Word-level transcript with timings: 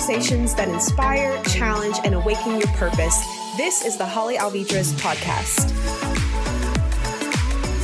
conversations 0.00 0.54
that 0.54 0.66
inspire, 0.66 1.42
challenge, 1.42 1.98
and 2.04 2.14
awaken 2.14 2.58
your 2.58 2.68
purpose. 2.68 3.22
This 3.58 3.84
is 3.84 3.98
the 3.98 4.06
Holly 4.06 4.38
Alvidrez 4.38 4.94
podcast. 4.94 5.70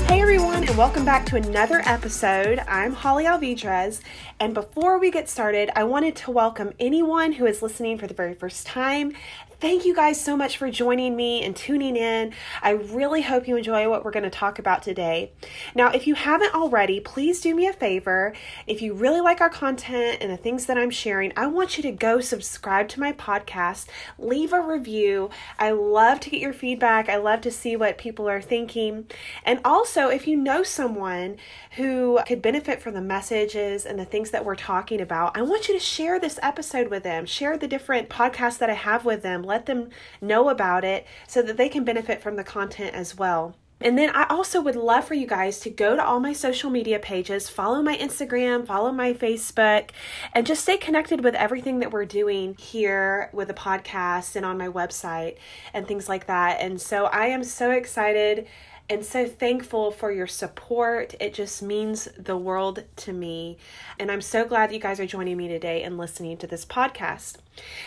Hey 0.07 0.23
everyone, 0.23 0.65
and 0.65 0.79
welcome 0.79 1.05
back 1.05 1.27
to 1.27 1.37
another 1.37 1.83
episode. 1.85 2.61
I'm 2.61 2.95
Holly 2.95 3.25
Alvidrez, 3.25 4.01
and 4.41 4.55
before 4.55 4.99
we 4.99 5.11
get 5.11 5.29
started, 5.29 5.69
I 5.77 5.85
wanted 5.85 6.17
to 6.17 6.31
welcome 6.31 6.73
anyone 6.81 7.33
who 7.33 7.45
is 7.45 7.61
listening 7.61 7.99
for 7.99 8.07
the 8.07 8.15
very 8.15 8.33
first 8.33 8.67
time 8.67 9.13
Thank 9.59 9.87
you 9.87 9.95
guys 9.95 10.23
so 10.23 10.37
much 10.37 10.59
for 10.59 10.71
joining 10.71 11.17
me 11.17 11.43
and 11.43 11.57
tuning 11.57 11.97
in. 11.97 12.35
I 12.61 12.73
really 12.73 13.23
hope 13.23 13.49
you 13.49 13.57
enjoy 13.57 13.89
what 13.89 14.05
we're 14.05 14.11
going 14.11 14.23
to 14.25 14.31
talk 14.31 14.59
about 14.59 14.83
today. 14.83 15.33
Now, 15.75 15.89
if 15.89 16.07
you 16.07 16.15
haven't 16.15 16.55
already, 16.55 17.01
please 17.01 17.41
do 17.41 17.55
me 17.55 17.67
a 17.67 17.73
favor. 17.73 18.35
If 18.67 18.83
you 18.83 18.93
really 18.93 19.23
like 19.23 19.41
our 19.41 19.49
content 19.49 20.19
and 20.21 20.31
the 20.31 20.37
things 20.37 20.67
that 20.67 20.77
I'm 20.77 20.91
sharing, 20.91 21.33
I 21.39 21.47
want 21.47 21.79
you 21.79 21.83
to 21.85 21.91
go 21.91 22.21
subscribe 22.21 22.89
to 22.91 23.01
my 23.01 23.15
podcast, 23.15 23.87
leave 24.19 24.53
a 24.53 24.61
review. 24.61 25.31
I 25.59 25.71
love 25.71 26.21
to 26.21 26.31
get 26.31 26.43
your 26.43 26.53
feedback. 26.53 27.09
I 27.09 27.17
love 27.17 27.41
to 27.41 27.51
see 27.51 27.77
what 27.77 27.97
people 27.97 28.29
are 28.29 28.43
thinking. 28.43 29.07
And 29.43 29.61
also, 29.65 30.09
if 30.09 30.27
you 30.27 30.37
know 30.37 30.65
someone 30.65 31.39
who 31.77 32.21
could 32.27 32.43
benefit 32.43 32.83
from 32.83 32.93
the 32.93 33.01
messages 33.01 33.87
and 33.87 33.99
the 33.99 34.05
things 34.05 34.33
that 34.33 34.45
we're 34.45 34.55
talking 34.55 35.01
about, 35.01 35.35
I 35.35 35.41
want 35.41 35.67
you 35.67 35.73
to 35.73 35.81
share 35.81 36.21
this 36.21 36.39
episode 36.43 36.89
with 36.89 37.05
them. 37.05 37.25
Share 37.25 37.57
the 37.57 37.67
different 37.67 38.11
podcasts 38.11 38.59
that 38.59 38.69
I 38.69 38.75
have 38.75 39.07
with 39.07 39.23
them 39.23 39.46
let 39.47 39.67
them 39.67 39.91
know 40.21 40.49
about 40.49 40.85
it 40.85 41.07
so 41.27 41.43
that 41.43 41.57
they 41.57 41.69
can 41.69 41.85
benefit 41.85 42.23
from 42.23 42.37
the 42.37 42.45
content 42.45 42.95
as 42.95 43.17
well. 43.17 43.55
And 43.79 43.99
then 43.99 44.11
I 44.15 44.25
also 44.31 44.63
would 44.63 44.75
love 44.75 45.05
for 45.05 45.13
you 45.13 45.27
guys 45.27 45.61
to 45.61 45.71
go 45.71 45.97
to 45.97 46.05
all 46.05 46.19
my 46.19 46.33
social 46.33 46.71
media 46.71 46.99
pages, 46.99 47.51
follow 47.51 47.83
my 47.83 47.95
Instagram, 47.97 48.67
follow 48.67 48.91
my 48.91 49.13
Facebook, 49.13 49.91
and 50.33 50.47
just 50.47 50.63
stay 50.63 50.79
connected 50.79 51.23
with 51.23 51.35
everything 51.35 51.81
that 51.81 51.93
we're 51.93 52.07
doing 52.07 52.55
here 52.59 53.29
with 53.35 53.49
the 53.49 53.55
podcast 53.55 54.35
and 54.35 54.47
on 54.47 54.57
my 54.57 54.69
website 54.69 55.37
and 55.75 55.87
things 55.87 56.09
like 56.09 56.27
that. 56.27 56.59
And 56.61 56.81
so 56.81 57.05
I 57.07 57.27
am 57.27 57.45
so 57.45 57.71
excited 57.71 58.47
and 58.89 59.05
so 59.05 59.27
thankful 59.27 59.91
for 59.91 60.13
your 60.13 60.27
support. 60.27 61.15
It 61.19 61.35
just 61.35 61.63
means 61.63 62.09
the 62.17 62.37
world 62.37 62.85
to 62.97 63.13
me. 63.13 63.59
And 63.99 64.11
I'm 64.11 64.21
so 64.21 64.45
glad 64.45 64.71
that 64.71 64.75
you 64.75 64.81
guys 64.81 65.01
are 65.01 65.07
joining 65.07 65.37
me 65.37 65.49
today 65.49 65.83
and 65.83 65.99
listening 65.99 66.37
to 66.39 66.47
this 66.47 66.65
podcast. 66.65 67.39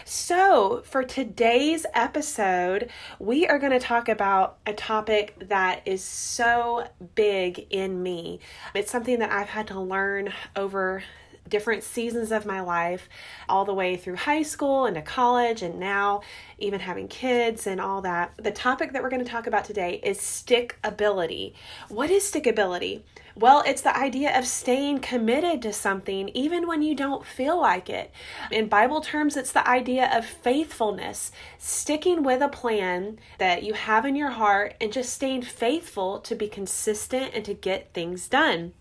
So, 0.03 0.81
for 0.83 1.03
today's 1.03 1.85
episode, 1.93 2.89
we 3.19 3.47
are 3.47 3.59
going 3.59 3.71
to 3.71 3.79
talk 3.79 4.09
about 4.09 4.57
a 4.65 4.73
topic 4.73 5.35
that 5.47 5.81
is 5.85 6.03
so 6.03 6.87
big 7.15 7.67
in 7.69 8.01
me. 8.03 8.39
It's 8.73 8.91
something 8.91 9.19
that 9.19 9.31
I've 9.31 9.49
had 9.49 9.67
to 9.67 9.79
learn 9.79 10.33
over 10.55 11.03
different 11.49 11.83
seasons 11.83 12.31
of 12.31 12.45
my 12.45 12.61
life, 12.61 13.09
all 13.47 13.65
the 13.65 13.73
way 13.73 13.97
through 13.97 14.15
high 14.15 14.43
school 14.43 14.85
into 14.85 15.01
college, 15.01 15.61
and 15.61 15.79
now 15.79 16.21
even 16.57 16.79
having 16.79 17.07
kids 17.07 17.67
and 17.67 17.81
all 17.81 18.01
that. 18.01 18.33
The 18.37 18.51
topic 18.51 18.93
that 18.93 19.01
we're 19.01 19.09
going 19.09 19.23
to 19.23 19.29
talk 19.29 19.47
about 19.47 19.65
today 19.65 19.99
is 20.03 20.19
stickability. 20.19 21.53
What 21.89 22.09
is 22.09 22.23
stickability? 22.23 23.01
Well, 23.35 23.63
it's 23.65 23.81
the 23.81 23.97
idea 23.97 24.37
of 24.37 24.45
staying 24.45 24.99
committed 24.99 25.61
to 25.61 25.71
something 25.71 26.29
even 26.29 26.67
when 26.67 26.81
you 26.81 26.93
don't 26.93 27.25
feel 27.25 27.59
like 27.59 27.89
it. 27.89 28.11
In 28.51 28.67
Bible 28.67 28.99
terms, 28.99 29.37
it's 29.37 29.53
the 29.53 29.65
idea 29.65 30.09
of 30.13 30.25
faithfulness, 30.25 31.31
sticking 31.57 32.23
with 32.23 32.41
a 32.41 32.49
plan 32.49 33.17
that 33.37 33.63
you 33.63 33.73
have 33.73 34.05
in 34.05 34.17
your 34.17 34.31
heart 34.31 34.75
and 34.81 34.91
just 34.91 35.13
staying 35.13 35.43
faithful 35.43 36.19
to 36.19 36.35
be 36.35 36.49
consistent 36.49 37.33
and 37.33 37.45
to 37.45 37.53
get 37.53 37.93
things 37.93 38.27
done 38.27 38.73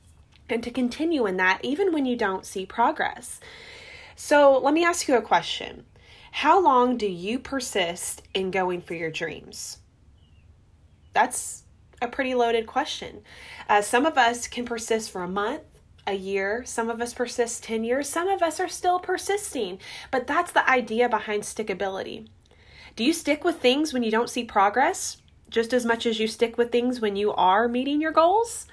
and 0.49 0.63
to 0.63 0.71
continue 0.71 1.27
in 1.27 1.37
that 1.37 1.61
even 1.63 1.93
when 1.93 2.07
you 2.07 2.17
don't 2.17 2.47
see 2.47 2.67
progress. 2.67 3.41
So, 4.17 4.59
let 4.59 4.75
me 4.75 4.85
ask 4.85 5.07
you 5.07 5.17
a 5.17 5.23
question 5.23 5.85
How 6.33 6.61
long 6.61 6.97
do 6.97 7.07
you 7.07 7.39
persist 7.39 8.23
in 8.35 8.51
going 8.51 8.81
for 8.81 8.95
your 8.95 9.11
dreams? 9.11 9.79
That's 11.13 11.65
a 12.01 12.09
pretty 12.09 12.35
loaded 12.35 12.67
question. 12.67 13.23
Uh, 13.69 13.83
some 13.83 14.07
of 14.07 14.17
us 14.17 14.47
can 14.47 14.65
persist 14.65 15.11
for 15.11 15.23
a 15.23 15.29
month, 15.29 15.63
a 16.07 16.15
year. 16.15 16.63
Some 16.65 16.91
of 16.91 17.01
us 17.01 17.13
persist 17.13 17.63
10 17.65 17.85
years. 17.85 18.09
Some 18.09 18.29
of 18.29 18.43
us 18.43 18.61
are 18.61 18.69
still 18.69 18.99
persisting. 18.99 19.79
But 20.11 20.27
that's 20.27 20.53
the 20.53 20.69
idea 20.69 21.09
behind 21.09 21.43
stickability. 21.43 22.29
Do 22.97 23.05
you 23.05 23.13
stick 23.13 23.45
with 23.45 23.61
things 23.61 23.93
when 23.93 24.03
you 24.03 24.11
don't 24.11 24.31
see 24.31 24.45
progress 24.45 25.19
just 25.51 25.73
as 25.73 25.85
much 25.85 26.07
as 26.07 26.19
you 26.19 26.27
stick 26.27 26.59
with 26.59 26.73
things 26.73 27.01
when 27.01 27.17
you 27.17 27.33
are 27.33 27.69
meeting 27.69 28.01
your 28.01 28.13
goals? 28.13 28.67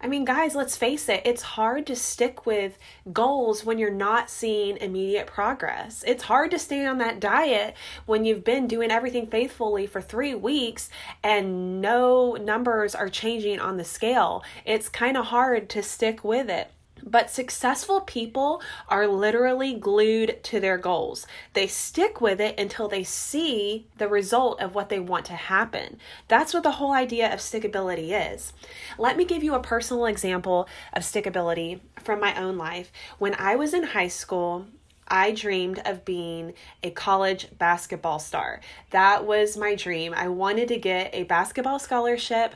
I 0.00 0.06
mean, 0.06 0.24
guys, 0.24 0.54
let's 0.54 0.76
face 0.76 1.08
it, 1.08 1.22
it's 1.24 1.42
hard 1.42 1.86
to 1.88 1.96
stick 1.96 2.46
with 2.46 2.78
goals 3.12 3.64
when 3.64 3.78
you're 3.78 3.90
not 3.90 4.30
seeing 4.30 4.76
immediate 4.76 5.26
progress. 5.26 6.04
It's 6.06 6.22
hard 6.24 6.52
to 6.52 6.58
stay 6.58 6.86
on 6.86 6.98
that 6.98 7.18
diet 7.18 7.74
when 8.06 8.24
you've 8.24 8.44
been 8.44 8.68
doing 8.68 8.92
everything 8.92 9.26
faithfully 9.26 9.88
for 9.88 10.00
three 10.00 10.36
weeks 10.36 10.88
and 11.24 11.80
no 11.80 12.34
numbers 12.34 12.94
are 12.94 13.08
changing 13.08 13.58
on 13.58 13.76
the 13.76 13.84
scale. 13.84 14.44
It's 14.64 14.88
kind 14.88 15.16
of 15.16 15.26
hard 15.26 15.68
to 15.70 15.82
stick 15.82 16.22
with 16.22 16.48
it. 16.48 16.70
But 17.02 17.30
successful 17.30 18.00
people 18.00 18.62
are 18.88 19.06
literally 19.06 19.74
glued 19.74 20.42
to 20.44 20.60
their 20.60 20.78
goals. 20.78 21.26
They 21.54 21.66
stick 21.66 22.20
with 22.20 22.40
it 22.40 22.58
until 22.58 22.88
they 22.88 23.04
see 23.04 23.86
the 23.96 24.08
result 24.08 24.60
of 24.60 24.74
what 24.74 24.88
they 24.88 25.00
want 25.00 25.24
to 25.26 25.34
happen. 25.34 25.98
That's 26.28 26.52
what 26.54 26.62
the 26.62 26.72
whole 26.72 26.92
idea 26.92 27.32
of 27.32 27.40
stickability 27.40 28.34
is. 28.34 28.52
Let 28.98 29.16
me 29.16 29.24
give 29.24 29.42
you 29.42 29.54
a 29.54 29.60
personal 29.60 30.06
example 30.06 30.68
of 30.92 31.02
stickability 31.02 31.80
from 32.02 32.20
my 32.20 32.38
own 32.38 32.58
life. 32.58 32.92
When 33.18 33.34
I 33.34 33.56
was 33.56 33.74
in 33.74 33.82
high 33.84 34.08
school, 34.08 34.66
I 35.08 35.32
dreamed 35.32 35.80
of 35.84 36.04
being 36.04 36.54
a 36.82 36.90
college 36.90 37.48
basketball 37.58 38.18
star. 38.18 38.60
That 38.90 39.26
was 39.26 39.56
my 39.56 39.74
dream. 39.74 40.14
I 40.14 40.28
wanted 40.28 40.68
to 40.68 40.78
get 40.78 41.14
a 41.14 41.24
basketball 41.24 41.78
scholarship, 41.78 42.54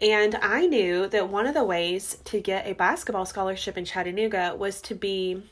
and 0.00 0.34
I 0.36 0.66
knew 0.66 1.08
that 1.08 1.28
one 1.28 1.46
of 1.46 1.54
the 1.54 1.64
ways 1.64 2.18
to 2.24 2.40
get 2.40 2.66
a 2.66 2.74
basketball 2.74 3.26
scholarship 3.26 3.76
in 3.76 3.84
Chattanooga 3.84 4.54
was 4.56 4.80
to 4.82 4.94
be 4.94 5.42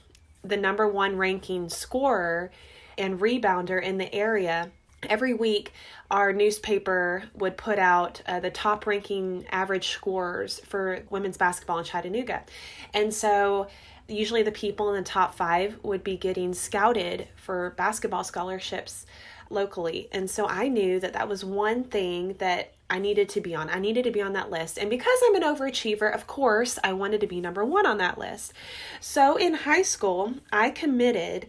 the 0.45 0.57
number 0.57 0.89
one 0.89 1.17
ranking 1.17 1.69
scorer 1.69 2.51
and 2.99 3.21
rebounder 3.21 3.83
in 3.83 3.99
the 3.99 4.13
area. 4.15 4.71
Every 5.09 5.35
week, 5.35 5.73
our 6.11 6.33
newspaper 6.33 7.25
would 7.35 7.57
put 7.57 7.79
out 7.79 8.23
uh, 8.27 8.39
the 8.39 8.51
top 8.51 8.87
ranking 8.87 9.45
average 9.51 9.89
scores 9.89 10.61
for 10.61 11.01
women's 11.11 11.37
basketball 11.37 11.79
in 11.79 11.85
Chattanooga. 11.85 12.45
And 12.95 13.13
so 13.13 13.69
usually 14.09 14.43
the 14.43 14.53
people 14.53 14.91
in 14.91 14.97
the 14.97 15.09
top 15.09 15.35
five 15.35 15.79
would 15.83 16.05
be 16.05 16.17
getting 16.17 16.55
scouted 16.55 17.29
for 17.37 17.71
basketball 17.77 18.25
scholarships 18.25 19.07
locally. 19.51 20.09
And 20.13 20.31
so 20.31 20.49
I 20.49 20.69
knew 20.69 20.99
that 21.01 21.13
that 21.13 21.29
was 21.29 21.45
one 21.45 21.85
thing 21.85 22.35
that 22.39 22.73
I 22.89 22.99
needed 22.99 23.29
to 23.31 23.41
be 23.41 23.55
on. 23.55 23.71
I 23.71 23.79
needed 23.79 24.05
to 24.05 24.11
be 24.11 24.21
on 24.21 24.35
that 24.35 24.51
list. 24.51 24.77
And 24.79 24.91
because 24.91 25.19
I'm 25.25 25.37
an 25.37 25.43
overachiever, 25.43 26.15
of 26.15 26.27
course, 26.27 26.79
I 26.85 26.93
wanted 26.93 27.21
to 27.23 27.27
be 27.27 27.41
number 27.41 27.65
one 27.65 27.87
on 27.87 27.99
that 27.99 28.19
list. 28.19 28.53
So 29.01 29.37
in 29.37 29.55
high 29.55 29.83
school, 29.83 30.35
I 30.53 30.71
committed 30.71 31.47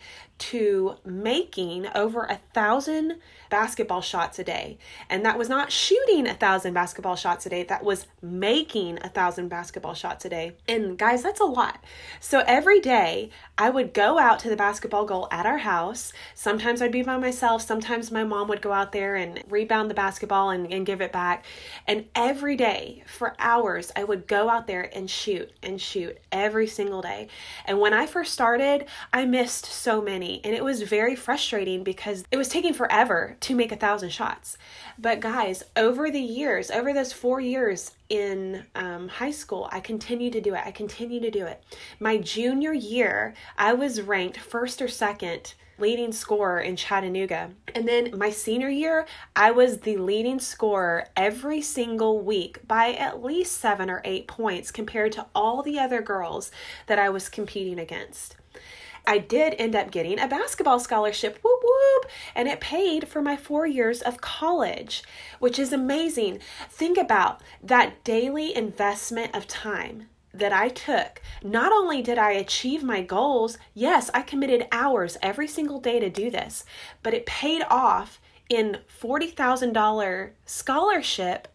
to 0.49 0.95
making 1.05 1.87
over 1.95 2.23
a 2.23 2.39
thousand 2.53 3.19
basketball 3.49 4.01
shots 4.01 4.39
a 4.39 4.43
day. 4.43 4.77
And 5.09 5.23
that 5.23 5.37
was 5.37 5.47
not 5.47 5.71
shooting 5.71 6.27
a 6.27 6.33
thousand 6.33 6.73
basketball 6.73 7.15
shots 7.15 7.45
a 7.45 7.49
day, 7.49 7.63
that 7.63 7.83
was 7.83 8.07
making 8.19 8.97
a 9.03 9.09
thousand 9.09 9.49
basketball 9.49 9.93
shots 9.93 10.25
a 10.25 10.29
day. 10.29 10.53
And 10.67 10.97
guys, 10.97 11.21
that's 11.21 11.39
a 11.39 11.45
lot. 11.45 11.83
So 12.19 12.43
every 12.47 12.79
day 12.79 13.29
I 13.57 13.69
would 13.69 13.93
go 13.93 14.17
out 14.17 14.39
to 14.39 14.49
the 14.49 14.55
basketball 14.55 15.05
goal 15.05 15.27
at 15.31 15.45
our 15.45 15.59
house. 15.59 16.11
Sometimes 16.33 16.81
I'd 16.81 16.91
be 16.91 17.03
by 17.03 17.17
myself, 17.17 17.61
sometimes 17.61 18.11
my 18.11 18.23
mom 18.23 18.47
would 18.47 18.61
go 18.61 18.71
out 18.71 18.91
there 18.91 19.15
and 19.15 19.43
rebound 19.47 19.91
the 19.91 19.93
basketball 19.93 20.49
and, 20.49 20.73
and 20.73 20.83
give 20.83 20.99
it 20.99 21.11
back. 21.11 21.45
And 21.87 22.05
every 22.15 22.55
day 22.55 23.03
for 23.05 23.35
hours, 23.38 23.91
I 23.95 24.03
would 24.03 24.25
go 24.25 24.50
out 24.50 24.65
there 24.65 24.89
and 24.95 25.07
shoot 25.07 25.51
and 25.62 25.79
shoot 25.79 26.18
every 26.31 26.65
single 26.65 27.03
day. 27.03 27.27
And 27.65 27.79
when 27.79 27.94
I 27.94 28.07
first 28.07 28.33
started, 28.33 28.88
I 29.13 29.25
missed 29.25 29.65
so 29.68 30.01
many. 30.01 30.32
And 30.44 30.53
it 30.53 30.63
was 30.63 30.81
very 30.83 31.15
frustrating 31.15 31.83
because 31.83 32.24
it 32.31 32.38
was 32.38 32.50
taking 32.50 32.74
forever 32.74 33.38
to 33.41 33.56
make 33.56 33.71
a 33.71 33.75
thousand 33.75 34.09
shots. 34.09 34.57
But 34.97 35.19
guys, 35.19 35.63
over 35.75 36.09
the 36.12 36.21
years, 36.21 36.71
over 36.71 36.94
those 36.94 37.13
four 37.13 37.39
years 37.39 37.91
in 38.09 38.65
um, 38.75 39.07
high 39.07 39.31
school, 39.31 39.68
I 39.71 39.80
continued 39.80 40.33
to 40.33 40.41
do 40.41 40.53
it. 40.53 40.62
I 40.65 40.71
continued 40.71 41.24
to 41.24 41.31
do 41.31 41.45
it. 41.45 41.63
My 42.00 42.18
junior 42.18 42.74
year, 42.74 43.33
I 43.57 43.74
was 43.74 44.01
ranked 44.01 44.38
first 44.38 44.81
or 44.81 44.88
second 44.88 45.53
leading 45.77 46.12
scorer 46.12 46.59
in 46.59 46.75
Chattanooga. 46.75 47.51
And 47.75 47.88
then 47.88 48.18
my 48.18 48.30
senior 48.30 48.69
year, 48.69 49.06
I 49.35 49.51
was 49.51 49.80
the 49.80 49.97
leading 49.97 50.39
scorer 50.39 51.07
every 51.15 51.62
single 51.62 52.21
week 52.21 52.68
by 52.68 52.94
at 52.94 53.24
least 53.24 53.59
seven 53.59 53.89
or 53.89 54.01
eight 54.06 54.27
points 54.27 54.71
compared 54.71 55.12
to 55.13 55.25
all 55.33 55.62
the 55.62 55.80
other 55.80 56.01
girls 56.01 56.51
that 56.88 57.00
I 57.00 57.09
was 57.09 57.30
competing 57.30 57.80
against. 57.80 58.35
I 59.05 59.17
did 59.17 59.55
end 59.57 59.75
up 59.75 59.91
getting 59.91 60.19
a 60.19 60.27
basketball 60.27 60.79
scholarship, 60.79 61.39
whoop 61.44 61.59
whoop, 61.63 62.11
and 62.35 62.47
it 62.47 62.61
paid 62.61 63.07
for 63.07 63.21
my 63.21 63.35
four 63.35 63.67
years 63.67 64.01
of 64.01 64.21
college, 64.21 65.03
which 65.39 65.59
is 65.59 65.73
amazing. 65.73 66.39
Think 66.69 66.97
about 66.97 67.41
that 67.61 68.03
daily 68.03 68.55
investment 68.55 69.35
of 69.35 69.47
time 69.47 70.07
that 70.33 70.51
I 70.53 70.69
took, 70.69 71.21
not 71.44 71.71
only 71.71 72.01
did 72.01 72.17
I 72.17 72.31
achieve 72.31 72.83
my 72.83 73.01
goals, 73.01 73.57
yes, 73.73 74.09
I 74.13 74.21
committed 74.21 74.67
hours 74.71 75.17
every 75.21 75.47
single 75.47 75.79
day 75.79 75.99
to 75.99 76.09
do 76.09 76.31
this, 76.31 76.65
but 77.03 77.13
it 77.13 77.25
paid 77.25 77.61
off 77.69 78.19
in 78.49 78.79
$40,000 79.01 80.31
scholarship 80.45 81.47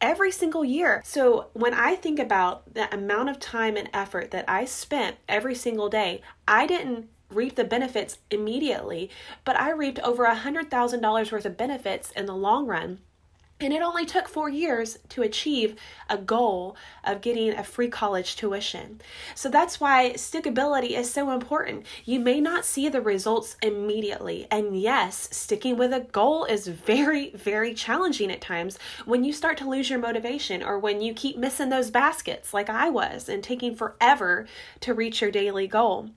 every 0.00 0.30
single 0.30 0.64
year. 0.64 1.02
So 1.04 1.46
when 1.52 1.74
I 1.74 1.94
think 1.94 2.18
about 2.18 2.74
the 2.74 2.92
amount 2.94 3.30
of 3.30 3.38
time 3.38 3.76
and 3.76 3.88
effort 3.92 4.30
that 4.30 4.44
I 4.48 4.64
spent 4.64 5.16
every 5.28 5.54
single 5.54 5.88
day, 5.88 6.22
I 6.46 6.66
didn't 6.66 7.08
reap 7.30 7.56
the 7.56 7.64
benefits 7.64 8.18
immediately, 8.30 9.10
but 9.44 9.58
I 9.58 9.70
reaped 9.70 9.98
over 10.00 10.24
a 10.24 10.36
$100,000 10.36 11.32
worth 11.32 11.44
of 11.44 11.56
benefits 11.56 12.12
in 12.12 12.26
the 12.26 12.36
long 12.36 12.66
run 12.66 13.00
and 13.58 13.72
it 13.72 13.80
only 13.80 14.04
took 14.04 14.28
four 14.28 14.50
years 14.50 14.98
to 15.08 15.22
achieve 15.22 15.76
a 16.10 16.18
goal 16.18 16.76
of 17.04 17.22
getting 17.22 17.54
a 17.54 17.64
free 17.64 17.88
college 17.88 18.36
tuition. 18.36 19.00
So 19.34 19.48
that's 19.48 19.80
why 19.80 20.12
stickability 20.12 20.90
is 20.90 21.10
so 21.10 21.30
important. 21.30 21.86
You 22.04 22.20
may 22.20 22.40
not 22.40 22.66
see 22.66 22.90
the 22.90 23.00
results 23.00 23.56
immediately. 23.62 24.46
And 24.50 24.78
yes, 24.78 25.28
sticking 25.32 25.78
with 25.78 25.94
a 25.94 26.00
goal 26.00 26.44
is 26.44 26.66
very, 26.66 27.30
very 27.30 27.72
challenging 27.72 28.30
at 28.30 28.42
times 28.42 28.78
when 29.06 29.24
you 29.24 29.32
start 29.32 29.56
to 29.58 29.68
lose 29.68 29.88
your 29.88 30.00
motivation 30.00 30.62
or 30.62 30.78
when 30.78 31.00
you 31.00 31.14
keep 31.14 31.38
missing 31.38 31.70
those 31.70 31.90
baskets, 31.90 32.52
like 32.52 32.68
I 32.68 32.90
was, 32.90 33.26
and 33.26 33.42
taking 33.42 33.74
forever 33.74 34.46
to 34.80 34.92
reach 34.92 35.22
your 35.22 35.30
daily 35.30 35.66
goal. 35.66 36.10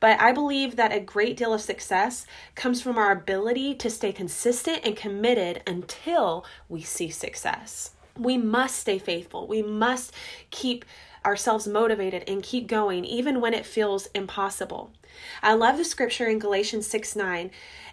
But 0.00 0.20
I 0.20 0.32
believe 0.32 0.74
that 0.74 0.92
a 0.92 0.98
great 0.98 1.36
deal 1.36 1.54
of 1.54 1.60
success 1.60 2.26
comes 2.56 2.82
from 2.82 2.98
our 2.98 3.12
ability 3.12 3.76
to 3.76 3.90
stay 3.90 4.12
consistent 4.12 4.80
and 4.84 4.96
committed 4.96 5.62
until 5.68 6.44
we 6.68 6.79
we 6.80 6.84
see 6.84 7.10
success. 7.10 7.90
We 8.16 8.38
must 8.38 8.78
stay 8.78 8.98
faithful. 8.98 9.46
We 9.46 9.60
must 9.60 10.14
keep 10.48 10.86
ourselves 11.26 11.68
motivated 11.68 12.24
and 12.26 12.42
keep 12.42 12.68
going 12.68 13.04
even 13.04 13.42
when 13.42 13.52
it 13.52 13.66
feels 13.66 14.06
impossible. 14.14 14.90
I 15.42 15.52
love 15.52 15.76
the 15.76 15.84
scripture 15.84 16.26
in 16.26 16.38
Galatians 16.38 16.86
6 16.86 17.16
9, 17.16 17.50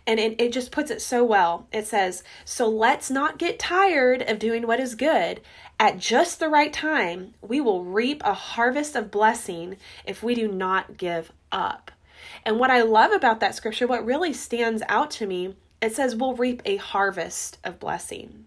and 0.07 0.19
it, 0.21 0.39
it 0.39 0.53
just 0.53 0.71
puts 0.71 0.89
it 0.89 1.01
so 1.01 1.25
well. 1.25 1.67
It 1.73 1.85
says, 1.85 2.23
So 2.45 2.69
let's 2.69 3.11
not 3.11 3.37
get 3.37 3.59
tired 3.59 4.21
of 4.21 4.39
doing 4.39 4.65
what 4.65 4.79
is 4.79 4.95
good. 4.95 5.41
At 5.77 5.99
just 5.99 6.39
the 6.39 6.47
right 6.47 6.71
time, 6.71 7.33
we 7.41 7.59
will 7.59 7.83
reap 7.83 8.21
a 8.23 8.33
harvest 8.33 8.95
of 8.95 9.11
blessing 9.11 9.75
if 10.05 10.23
we 10.23 10.33
do 10.33 10.47
not 10.47 10.95
give 10.95 11.33
up. 11.51 11.91
And 12.45 12.57
what 12.57 12.71
I 12.71 12.83
love 12.83 13.11
about 13.11 13.41
that 13.41 13.53
scripture, 13.53 13.85
what 13.85 14.05
really 14.05 14.31
stands 14.31 14.81
out 14.87 15.11
to 15.11 15.27
me, 15.27 15.57
it 15.81 15.93
says 15.93 16.15
we'll 16.15 16.35
reap 16.35 16.61
a 16.63 16.77
harvest 16.77 17.57
of 17.65 17.81
blessing 17.81 18.46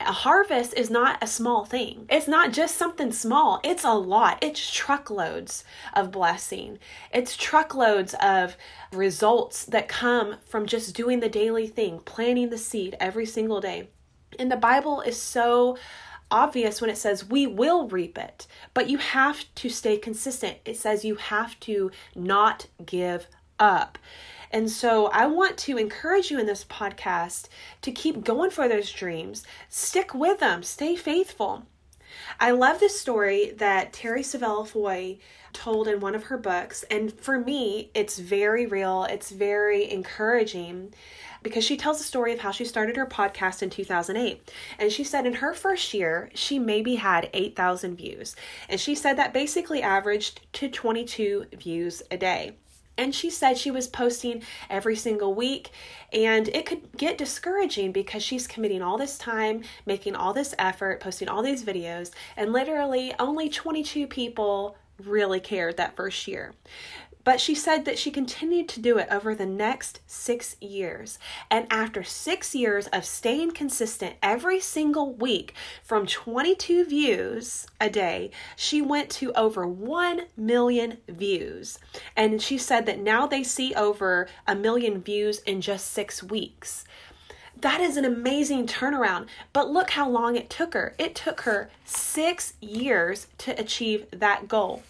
a 0.00 0.12
harvest 0.12 0.74
is 0.74 0.90
not 0.90 1.22
a 1.22 1.26
small 1.26 1.64
thing. 1.64 2.06
It's 2.08 2.28
not 2.28 2.52
just 2.52 2.76
something 2.76 3.12
small, 3.12 3.60
it's 3.62 3.84
a 3.84 3.92
lot. 3.92 4.38
It's 4.42 4.72
truckloads 4.72 5.64
of 5.94 6.10
blessing. 6.10 6.78
It's 7.12 7.36
truckloads 7.36 8.14
of 8.20 8.56
results 8.92 9.64
that 9.66 9.88
come 9.88 10.36
from 10.46 10.66
just 10.66 10.94
doing 10.94 11.20
the 11.20 11.28
daily 11.28 11.66
thing, 11.66 12.00
planting 12.00 12.50
the 12.50 12.58
seed 12.58 12.96
every 12.98 13.26
single 13.26 13.60
day. 13.60 13.88
And 14.38 14.50
the 14.50 14.56
Bible 14.56 15.00
is 15.00 15.20
so 15.20 15.76
obvious 16.30 16.80
when 16.80 16.90
it 16.90 16.98
says 16.98 17.28
we 17.28 17.46
will 17.46 17.88
reap 17.88 18.16
it, 18.16 18.46
but 18.72 18.88
you 18.88 18.98
have 18.98 19.44
to 19.56 19.68
stay 19.68 19.96
consistent. 19.96 20.58
It 20.64 20.76
says 20.76 21.04
you 21.04 21.16
have 21.16 21.58
to 21.60 21.90
not 22.14 22.66
give 22.84 23.26
up. 23.58 23.98
And 24.50 24.70
so 24.70 25.06
I 25.06 25.26
want 25.26 25.56
to 25.58 25.78
encourage 25.78 26.30
you 26.30 26.38
in 26.38 26.46
this 26.46 26.64
podcast 26.64 27.48
to 27.82 27.92
keep 27.92 28.24
going 28.24 28.50
for 28.50 28.68
those 28.68 28.90
dreams, 28.90 29.44
stick 29.68 30.14
with 30.14 30.40
them, 30.40 30.62
stay 30.62 30.96
faithful. 30.96 31.66
I 32.40 32.50
love 32.50 32.80
this 32.80 33.00
story 33.00 33.52
that 33.58 33.92
Terry 33.92 34.22
Savelle 34.22 34.66
Foy 34.66 35.18
told 35.52 35.88
in 35.88 36.00
one 36.00 36.14
of 36.14 36.24
her 36.24 36.38
books. 36.38 36.84
And 36.90 37.12
for 37.12 37.38
me, 37.38 37.90
it's 37.94 38.18
very 38.18 38.66
real, 38.66 39.04
it's 39.04 39.30
very 39.30 39.90
encouraging 39.90 40.92
because 41.42 41.64
she 41.64 41.76
tells 41.76 41.98
the 41.98 42.04
story 42.04 42.32
of 42.32 42.40
how 42.40 42.50
she 42.50 42.64
started 42.64 42.96
her 42.96 43.06
podcast 43.06 43.62
in 43.62 43.70
2008. 43.70 44.52
And 44.78 44.92
she 44.92 45.04
said 45.04 45.26
in 45.26 45.34
her 45.34 45.54
first 45.54 45.94
year, 45.94 46.30
she 46.34 46.58
maybe 46.58 46.96
had 46.96 47.30
8,000 47.32 47.96
views. 47.96 48.36
And 48.68 48.78
she 48.78 48.94
said 48.94 49.14
that 49.14 49.32
basically 49.32 49.82
averaged 49.82 50.40
to 50.54 50.68
22 50.68 51.46
views 51.56 52.02
a 52.10 52.18
day. 52.18 52.56
And 53.00 53.14
she 53.14 53.30
said 53.30 53.56
she 53.56 53.70
was 53.70 53.86
posting 53.88 54.42
every 54.68 54.94
single 54.94 55.32
week, 55.32 55.70
and 56.12 56.48
it 56.48 56.66
could 56.66 56.82
get 56.98 57.16
discouraging 57.16 57.92
because 57.92 58.22
she's 58.22 58.46
committing 58.46 58.82
all 58.82 58.98
this 58.98 59.16
time, 59.16 59.62
making 59.86 60.14
all 60.14 60.34
this 60.34 60.54
effort, 60.58 61.00
posting 61.00 61.26
all 61.26 61.42
these 61.42 61.64
videos, 61.64 62.10
and 62.36 62.52
literally 62.52 63.14
only 63.18 63.48
22 63.48 64.06
people 64.06 64.76
really 65.02 65.40
cared 65.40 65.78
that 65.78 65.96
first 65.96 66.28
year. 66.28 66.52
But 67.22 67.40
she 67.40 67.54
said 67.54 67.84
that 67.84 67.98
she 67.98 68.10
continued 68.10 68.68
to 68.70 68.80
do 68.80 68.98
it 68.98 69.08
over 69.10 69.34
the 69.34 69.46
next 69.46 70.00
six 70.06 70.56
years. 70.60 71.18
And 71.50 71.66
after 71.70 72.02
six 72.02 72.54
years 72.54 72.86
of 72.88 73.04
staying 73.04 73.52
consistent 73.52 74.16
every 74.22 74.60
single 74.60 75.12
week 75.12 75.54
from 75.82 76.06
22 76.06 76.86
views 76.86 77.66
a 77.80 77.90
day, 77.90 78.30
she 78.56 78.80
went 78.80 79.10
to 79.10 79.32
over 79.32 79.66
1 79.66 80.22
million 80.36 80.98
views. 81.08 81.78
And 82.16 82.40
she 82.40 82.56
said 82.56 82.86
that 82.86 83.00
now 83.00 83.26
they 83.26 83.42
see 83.42 83.74
over 83.74 84.26
a 84.46 84.54
million 84.54 85.02
views 85.02 85.40
in 85.40 85.60
just 85.60 85.88
six 85.88 86.22
weeks. 86.22 86.84
That 87.60 87.80
is 87.82 87.98
an 87.98 88.06
amazing 88.06 88.66
turnaround. 88.66 89.26
But 89.52 89.70
look 89.70 89.90
how 89.90 90.08
long 90.08 90.36
it 90.36 90.48
took 90.48 90.72
her. 90.72 90.94
It 90.98 91.14
took 91.14 91.42
her 91.42 91.70
six 91.84 92.54
years 92.60 93.26
to 93.38 93.58
achieve 93.60 94.06
that 94.10 94.48
goal. 94.48 94.82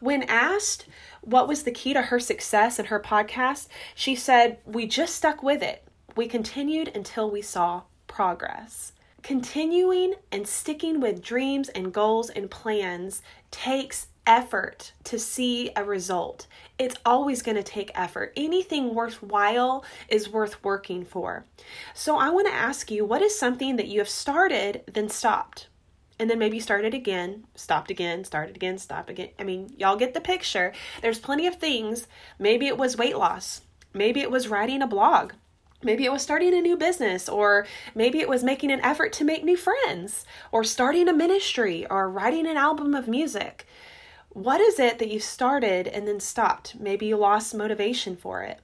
When 0.00 0.22
asked 0.22 0.86
what 1.28 1.46
was 1.46 1.64
the 1.64 1.70
key 1.70 1.92
to 1.92 2.02
her 2.02 2.18
success 2.18 2.78
in 2.78 2.86
her 2.86 3.00
podcast, 3.00 3.68
she 3.94 4.14
said, 4.14 4.58
We 4.64 4.86
just 4.86 5.14
stuck 5.14 5.42
with 5.42 5.62
it. 5.62 5.84
We 6.16 6.26
continued 6.26 6.90
until 6.94 7.30
we 7.30 7.42
saw 7.42 7.82
progress. 8.06 8.92
Continuing 9.22 10.14
and 10.32 10.48
sticking 10.48 11.00
with 11.00 11.22
dreams 11.22 11.68
and 11.68 11.92
goals 11.92 12.30
and 12.30 12.50
plans 12.50 13.20
takes 13.50 14.06
effort 14.26 14.92
to 15.04 15.18
see 15.18 15.70
a 15.76 15.84
result. 15.84 16.46
It's 16.78 16.96
always 17.04 17.42
going 17.42 17.56
to 17.56 17.62
take 17.62 17.90
effort. 17.94 18.32
Anything 18.36 18.94
worthwhile 18.94 19.84
is 20.08 20.30
worth 20.30 20.62
working 20.64 21.04
for. 21.04 21.44
So 21.94 22.16
I 22.16 22.30
want 22.30 22.46
to 22.46 22.54
ask 22.54 22.90
you 22.90 23.04
what 23.04 23.22
is 23.22 23.38
something 23.38 23.76
that 23.76 23.88
you 23.88 23.98
have 23.98 24.08
started, 24.08 24.82
then 24.90 25.08
stopped? 25.10 25.68
And 26.18 26.28
then 26.28 26.38
maybe 26.38 26.60
started 26.60 26.94
again, 26.94 27.44
stopped 27.54 27.90
again, 27.90 28.24
started 28.24 28.56
again, 28.56 28.78
stopped 28.78 29.10
again. 29.10 29.30
I 29.38 29.44
mean, 29.44 29.72
y'all 29.76 29.96
get 29.96 30.14
the 30.14 30.20
picture. 30.20 30.72
There's 31.02 31.18
plenty 31.18 31.46
of 31.46 31.56
things. 31.56 32.06
Maybe 32.38 32.66
it 32.66 32.78
was 32.78 32.96
weight 32.96 33.16
loss. 33.16 33.62
Maybe 33.94 34.20
it 34.20 34.30
was 34.30 34.48
writing 34.48 34.82
a 34.82 34.86
blog. 34.86 35.32
Maybe 35.82 36.04
it 36.04 36.12
was 36.12 36.22
starting 36.22 36.54
a 36.54 36.60
new 36.60 36.76
business, 36.76 37.28
or 37.28 37.66
maybe 37.94 38.18
it 38.18 38.28
was 38.28 38.42
making 38.42 38.72
an 38.72 38.80
effort 38.80 39.12
to 39.14 39.24
make 39.24 39.44
new 39.44 39.56
friends, 39.56 40.24
or 40.50 40.64
starting 40.64 41.08
a 41.08 41.12
ministry, 41.12 41.86
or 41.88 42.10
writing 42.10 42.48
an 42.48 42.56
album 42.56 42.94
of 42.94 43.06
music. 43.06 43.64
What 44.30 44.60
is 44.60 44.80
it 44.80 44.98
that 44.98 45.10
you 45.10 45.20
started 45.20 45.86
and 45.86 46.06
then 46.06 46.18
stopped? 46.18 46.74
Maybe 46.80 47.06
you 47.06 47.16
lost 47.16 47.54
motivation 47.54 48.16
for 48.16 48.42
it. 48.42 48.60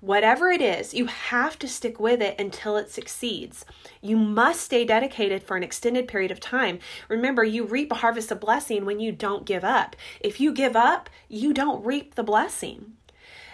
Whatever 0.00 0.48
it 0.50 0.60
is, 0.60 0.94
you 0.94 1.06
have 1.06 1.58
to 1.58 1.68
stick 1.68 1.98
with 1.98 2.20
it 2.20 2.38
until 2.38 2.76
it 2.76 2.90
succeeds. 2.90 3.64
You 4.00 4.16
must 4.16 4.60
stay 4.60 4.84
dedicated 4.84 5.42
for 5.42 5.56
an 5.56 5.62
extended 5.62 6.08
period 6.08 6.30
of 6.30 6.40
time. 6.40 6.78
Remember, 7.08 7.44
you 7.44 7.64
reap 7.64 7.90
a 7.92 7.96
harvest 7.96 8.30
of 8.30 8.40
blessing 8.40 8.84
when 8.84 9.00
you 9.00 9.12
don't 9.12 9.46
give 9.46 9.64
up. 9.64 9.96
If 10.20 10.40
you 10.40 10.52
give 10.52 10.76
up, 10.76 11.08
you 11.28 11.52
don't 11.52 11.84
reap 11.84 12.14
the 12.14 12.22
blessing. 12.22 12.94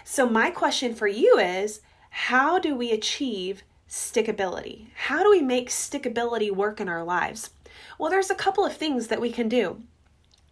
So, 0.04 0.28
my 0.28 0.50
question 0.50 0.94
for 0.94 1.06
you 1.06 1.38
is 1.38 1.80
how 2.10 2.58
do 2.58 2.74
we 2.74 2.90
achieve 2.90 3.62
stickability? 3.88 4.88
How 4.94 5.22
do 5.22 5.30
we 5.30 5.42
make 5.42 5.68
stickability 5.68 6.50
work 6.50 6.80
in 6.80 6.88
our 6.88 7.04
lives? 7.04 7.50
Well, 7.98 8.10
there's 8.10 8.30
a 8.30 8.34
couple 8.34 8.64
of 8.64 8.76
things 8.76 9.08
that 9.08 9.20
we 9.20 9.30
can 9.30 9.48
do. 9.48 9.82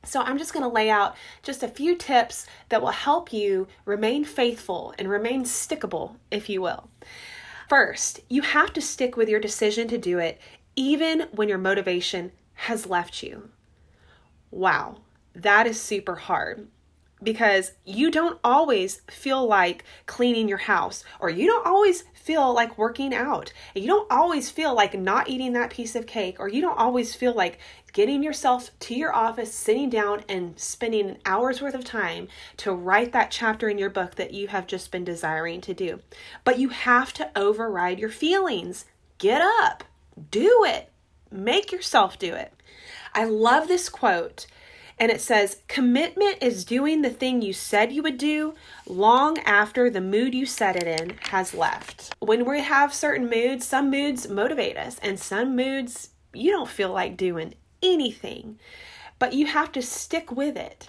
So, 0.09 0.23
I'm 0.23 0.39
just 0.39 0.53
going 0.53 0.63
to 0.63 0.69
lay 0.69 0.91
out 0.91 1.17
just 1.43 1.63
a 1.63 1.69
few 1.69 1.95
tips 1.95 2.47
that 2.69 2.81
will 2.81 2.89
help 2.89 3.33
you 3.33 3.69
remain 3.85 4.25
faithful 4.25 4.95
and 4.99 5.09
remain 5.09 5.45
stickable, 5.45 6.17
if 6.31 6.49
you 6.49 6.63
will. 6.63 6.89
First, 7.69 8.21
you 8.29 8.43
have 8.43 8.73
to 8.73 8.81
stick 8.81 9.17
with 9.17 9.29
your 9.29 9.41
decision 9.41 9.89
to 9.89 9.99
do 9.99 10.19
it 10.19 10.41
even 10.75 11.29
when 11.33 11.49
your 11.49 11.59
motivation 11.59 12.33
has 12.55 12.87
left 12.87 13.23
you. 13.23 13.51
Wow, 14.51 14.99
that 15.35 15.67
is 15.67 15.81
super 15.81 16.15
hard 16.15 16.69
because 17.23 17.73
you 17.85 18.11
don't 18.11 18.39
always 18.45 19.03
feel 19.11 19.47
like 19.47 19.85
cleaning 20.07 20.49
your 20.49 20.59
house 20.59 21.05
or 21.21 21.31
you 21.31 21.47
don't 21.47 21.67
always 21.67 22.05
feel 22.15 22.53
like 22.53 22.79
working 22.79 23.15
out. 23.15 23.53
You 23.75 23.87
don't 23.87 24.11
always 24.11 24.51
feel 24.51 24.75
like 24.75 24.99
not 24.99 25.29
eating 25.29 25.55
that 25.55 25.71
piece 25.71 25.97
of 25.97 26.07
cake 26.07 26.37
or 26.39 26.49
you 26.49 26.61
don't 26.61 26.79
always 26.79 27.15
feel 27.15 27.33
like 27.33 27.59
getting 27.93 28.23
yourself 28.23 28.71
to 28.81 28.95
your 28.95 29.15
office, 29.15 29.55
sitting 29.55 29.89
down 29.89 30.23
and 30.29 30.59
spending 30.59 31.09
an 31.09 31.19
hour's 31.25 31.63
worth 31.63 31.75
of 31.75 31.85
time 31.85 32.29
to 32.59 32.73
write 32.73 33.13
that 33.13 33.31
chapter 33.31 33.69
in 33.69 33.79
your 33.79 33.91
book 33.91 34.17
that 34.17 34.35
you 34.35 34.49
have 34.49 34.67
just 34.67 34.91
been 34.91 35.05
desiring 35.05 35.61
to 35.63 35.75
do. 35.75 36.01
But 36.45 36.59
you 36.59 36.69
have 36.69 37.13
to 37.15 37.31
override 37.35 37.99
your 37.99 38.11
feelings. 38.11 38.85
Get 39.17 39.41
up. 39.63 39.85
Do 40.31 40.65
it. 40.67 40.91
Make 41.31 41.73
yourself 41.73 42.19
do 42.19 42.35
it. 42.35 42.53
I 43.15 43.25
love 43.25 43.69
this 43.69 43.89
quote 43.89 44.47
And 45.01 45.13
it 45.13 45.21
says, 45.21 45.63
Commitment 45.69 46.39
is 46.41 46.65
doing 46.65 47.03
the 47.03 47.11
thing 47.11 47.41
you 47.41 47.53
said 47.53 47.93
you 47.93 48.03
would 48.03 48.19
do 48.19 48.55
long 48.87 49.39
after 49.41 49.89
the 49.89 50.01
mood 50.01 50.35
you 50.35 50.45
set 50.45 50.77
it 50.77 51.01
in 51.01 51.17
has 51.31 51.55
left. 51.55 52.15
When 52.19 52.49
we 52.49 52.61
have 52.61 52.93
certain 52.93 53.31
moods, 53.31 53.67
some 53.67 53.91
moods 53.91 54.29
motivate 54.29 54.77
us, 54.77 54.99
and 55.01 55.19
some 55.19 55.55
moods 55.55 56.11
you 56.33 56.51
don't 56.51 56.69
feel 56.69 56.93
like 56.93 57.17
doing 57.17 57.55
anything, 57.83 58.59
but 59.19 59.33
you 59.33 59.47
have 59.47 59.73
to 59.73 59.83
stick 59.83 60.33
with 60.33 60.57
it. 60.57 60.89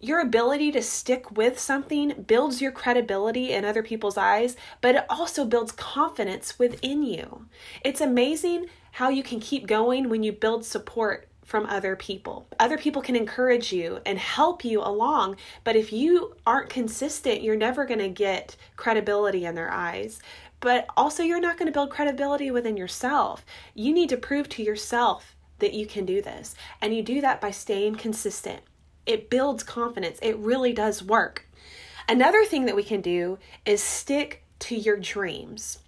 Your 0.00 0.18
ability 0.18 0.72
to 0.72 0.82
stick 0.82 1.30
with 1.30 1.60
something 1.60 2.24
builds 2.26 2.60
your 2.60 2.72
credibility 2.72 3.52
in 3.52 3.64
other 3.64 3.84
people's 3.84 4.16
eyes, 4.16 4.56
but 4.80 4.96
it 4.96 5.04
also 5.08 5.44
builds 5.44 5.70
confidence 5.70 6.58
within 6.58 7.04
you. 7.04 7.46
It's 7.84 8.00
amazing 8.00 8.66
how 8.92 9.10
you 9.10 9.22
can 9.22 9.38
keep 9.38 9.66
going 9.66 10.08
when 10.08 10.24
you 10.24 10.32
build 10.32 10.64
support 10.64 11.28
from 11.44 11.66
other 11.66 11.96
people. 11.96 12.46
Other 12.58 12.78
people 12.78 13.02
can 13.02 13.16
encourage 13.16 13.72
you 13.72 14.00
and 14.06 14.18
help 14.18 14.64
you 14.64 14.80
along, 14.80 15.36
but 15.64 15.76
if 15.76 15.92
you 15.92 16.36
aren't 16.46 16.70
consistent, 16.70 17.42
you're 17.42 17.56
never 17.56 17.84
going 17.84 18.00
to 18.00 18.08
get 18.08 18.56
credibility 18.76 19.44
in 19.44 19.54
their 19.54 19.70
eyes. 19.70 20.20
But 20.60 20.86
also, 20.96 21.22
you're 21.22 21.40
not 21.40 21.58
going 21.58 21.66
to 21.66 21.72
build 21.72 21.90
credibility 21.90 22.50
within 22.50 22.76
yourself. 22.76 23.44
You 23.74 23.92
need 23.92 24.08
to 24.10 24.16
prove 24.16 24.48
to 24.50 24.62
yourself 24.62 25.34
that 25.58 25.74
you 25.74 25.86
can 25.86 26.06
do 26.06 26.22
this, 26.22 26.54
and 26.80 26.94
you 26.94 27.02
do 27.02 27.20
that 27.20 27.40
by 27.40 27.50
staying 27.50 27.96
consistent 27.96 28.62
it 29.06 29.30
builds 29.30 29.62
confidence. 29.62 30.18
It 30.22 30.36
really 30.38 30.72
does 30.72 31.02
work. 31.02 31.46
Another 32.08 32.44
thing 32.44 32.66
that 32.66 32.76
we 32.76 32.82
can 32.82 33.00
do 33.00 33.38
is 33.64 33.82
stick 33.82 34.44
to 34.60 34.76
your 34.76 34.96
dreams. 34.96 35.78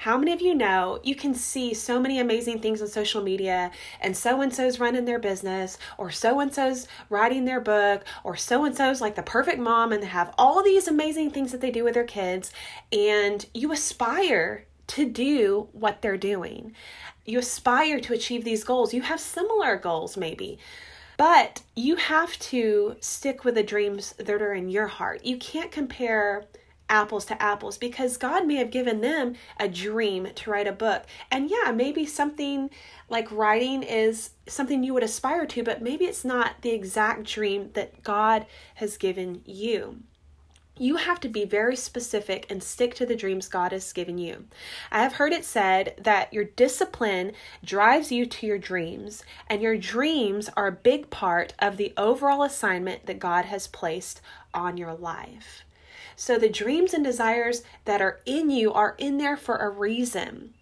How 0.00 0.16
many 0.16 0.32
of 0.32 0.40
you 0.40 0.54
know 0.54 0.98
you 1.02 1.14
can 1.14 1.34
see 1.34 1.74
so 1.74 2.00
many 2.00 2.18
amazing 2.18 2.60
things 2.60 2.80
on 2.80 2.88
social 2.88 3.22
media, 3.22 3.70
and 4.00 4.16
so 4.16 4.40
and 4.40 4.50
so's 4.50 4.80
running 4.80 5.04
their 5.04 5.18
business, 5.18 5.76
or 5.98 6.10
so 6.10 6.40
and 6.40 6.54
so's 6.54 6.88
writing 7.10 7.44
their 7.44 7.60
book, 7.60 8.04
or 8.24 8.34
so 8.34 8.64
and 8.64 8.74
so's 8.74 9.02
like 9.02 9.14
the 9.14 9.22
perfect 9.22 9.58
mom, 9.58 9.92
and 9.92 10.02
they 10.02 10.06
have 10.06 10.34
all 10.38 10.62
these 10.62 10.88
amazing 10.88 11.32
things 11.32 11.52
that 11.52 11.60
they 11.60 11.70
do 11.70 11.84
with 11.84 11.92
their 11.92 12.04
kids, 12.04 12.50
and 12.90 13.44
you 13.52 13.72
aspire 13.72 14.64
to 14.86 15.04
do 15.04 15.68
what 15.72 16.00
they're 16.00 16.16
doing. 16.16 16.74
You 17.26 17.38
aspire 17.38 18.00
to 18.00 18.14
achieve 18.14 18.42
these 18.42 18.64
goals. 18.64 18.94
You 18.94 19.02
have 19.02 19.20
similar 19.20 19.76
goals, 19.76 20.16
maybe. 20.16 20.58
But 21.18 21.60
you 21.76 21.96
have 21.96 22.38
to 22.38 22.96
stick 23.00 23.44
with 23.44 23.54
the 23.54 23.62
dreams 23.62 24.14
that 24.16 24.30
are 24.40 24.54
in 24.54 24.70
your 24.70 24.86
heart. 24.86 25.26
You 25.26 25.36
can't 25.36 25.70
compare 25.70 26.46
apples 26.90 27.24
to 27.26 27.42
apples 27.42 27.78
because 27.78 28.16
God 28.16 28.46
may 28.46 28.56
have 28.56 28.70
given 28.70 29.00
them 29.00 29.34
a 29.58 29.68
dream 29.68 30.28
to 30.34 30.50
write 30.50 30.66
a 30.66 30.72
book. 30.72 31.04
And 31.30 31.50
yeah, 31.50 31.72
maybe 31.72 32.04
something 32.04 32.70
like 33.08 33.30
writing 33.30 33.82
is 33.82 34.30
something 34.46 34.82
you 34.82 34.94
would 34.94 35.02
aspire 35.02 35.46
to, 35.46 35.62
but 35.62 35.80
maybe 35.80 36.04
it's 36.04 36.24
not 36.24 36.62
the 36.62 36.70
exact 36.70 37.24
dream 37.24 37.70
that 37.74 38.02
God 38.02 38.46
has 38.74 38.96
given 38.96 39.42
you 39.44 40.02
you 40.80 40.96
have 40.96 41.20
to 41.20 41.28
be 41.28 41.44
very 41.44 41.76
specific 41.76 42.46
and 42.48 42.62
stick 42.62 42.94
to 42.94 43.04
the 43.04 43.14
dreams 43.14 43.48
God 43.48 43.70
has 43.70 43.92
given 43.92 44.16
you. 44.16 44.46
I 44.90 45.02
have 45.02 45.12
heard 45.12 45.34
it 45.34 45.44
said 45.44 45.94
that 45.98 46.32
your 46.32 46.44
discipline 46.44 47.32
drives 47.62 48.10
you 48.10 48.24
to 48.24 48.46
your 48.46 48.56
dreams, 48.56 49.22
and 49.46 49.60
your 49.60 49.76
dreams 49.76 50.48
are 50.56 50.68
a 50.68 50.72
big 50.72 51.10
part 51.10 51.52
of 51.58 51.76
the 51.76 51.92
overall 51.98 52.42
assignment 52.42 53.04
that 53.04 53.18
God 53.18 53.44
has 53.44 53.66
placed 53.66 54.22
on 54.54 54.78
your 54.78 54.94
life. 54.94 55.66
So, 56.20 56.36
the 56.36 56.50
dreams 56.50 56.92
and 56.92 57.02
desires 57.02 57.62
that 57.86 58.02
are 58.02 58.20
in 58.26 58.50
you 58.50 58.74
are 58.74 58.94
in 58.98 59.16
there 59.16 59.38
for 59.38 59.56
a 59.56 59.70
reason. 59.70 60.52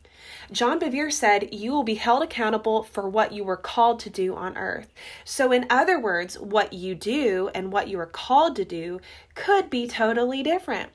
John 0.52 0.78
Bevere 0.78 1.12
said, 1.12 1.52
You 1.52 1.72
will 1.72 1.82
be 1.82 1.96
held 1.96 2.22
accountable 2.22 2.84
for 2.84 3.08
what 3.08 3.32
you 3.32 3.42
were 3.42 3.56
called 3.56 3.98
to 4.00 4.08
do 4.08 4.36
on 4.36 4.56
earth. 4.56 4.94
So, 5.24 5.50
in 5.50 5.66
other 5.68 5.98
words, 5.98 6.38
what 6.38 6.74
you 6.74 6.94
do 6.94 7.50
and 7.56 7.72
what 7.72 7.88
you 7.88 7.98
are 7.98 8.06
called 8.06 8.54
to 8.54 8.64
do 8.64 9.00
could 9.34 9.68
be 9.68 9.88
totally 9.88 10.44
different. 10.44 10.92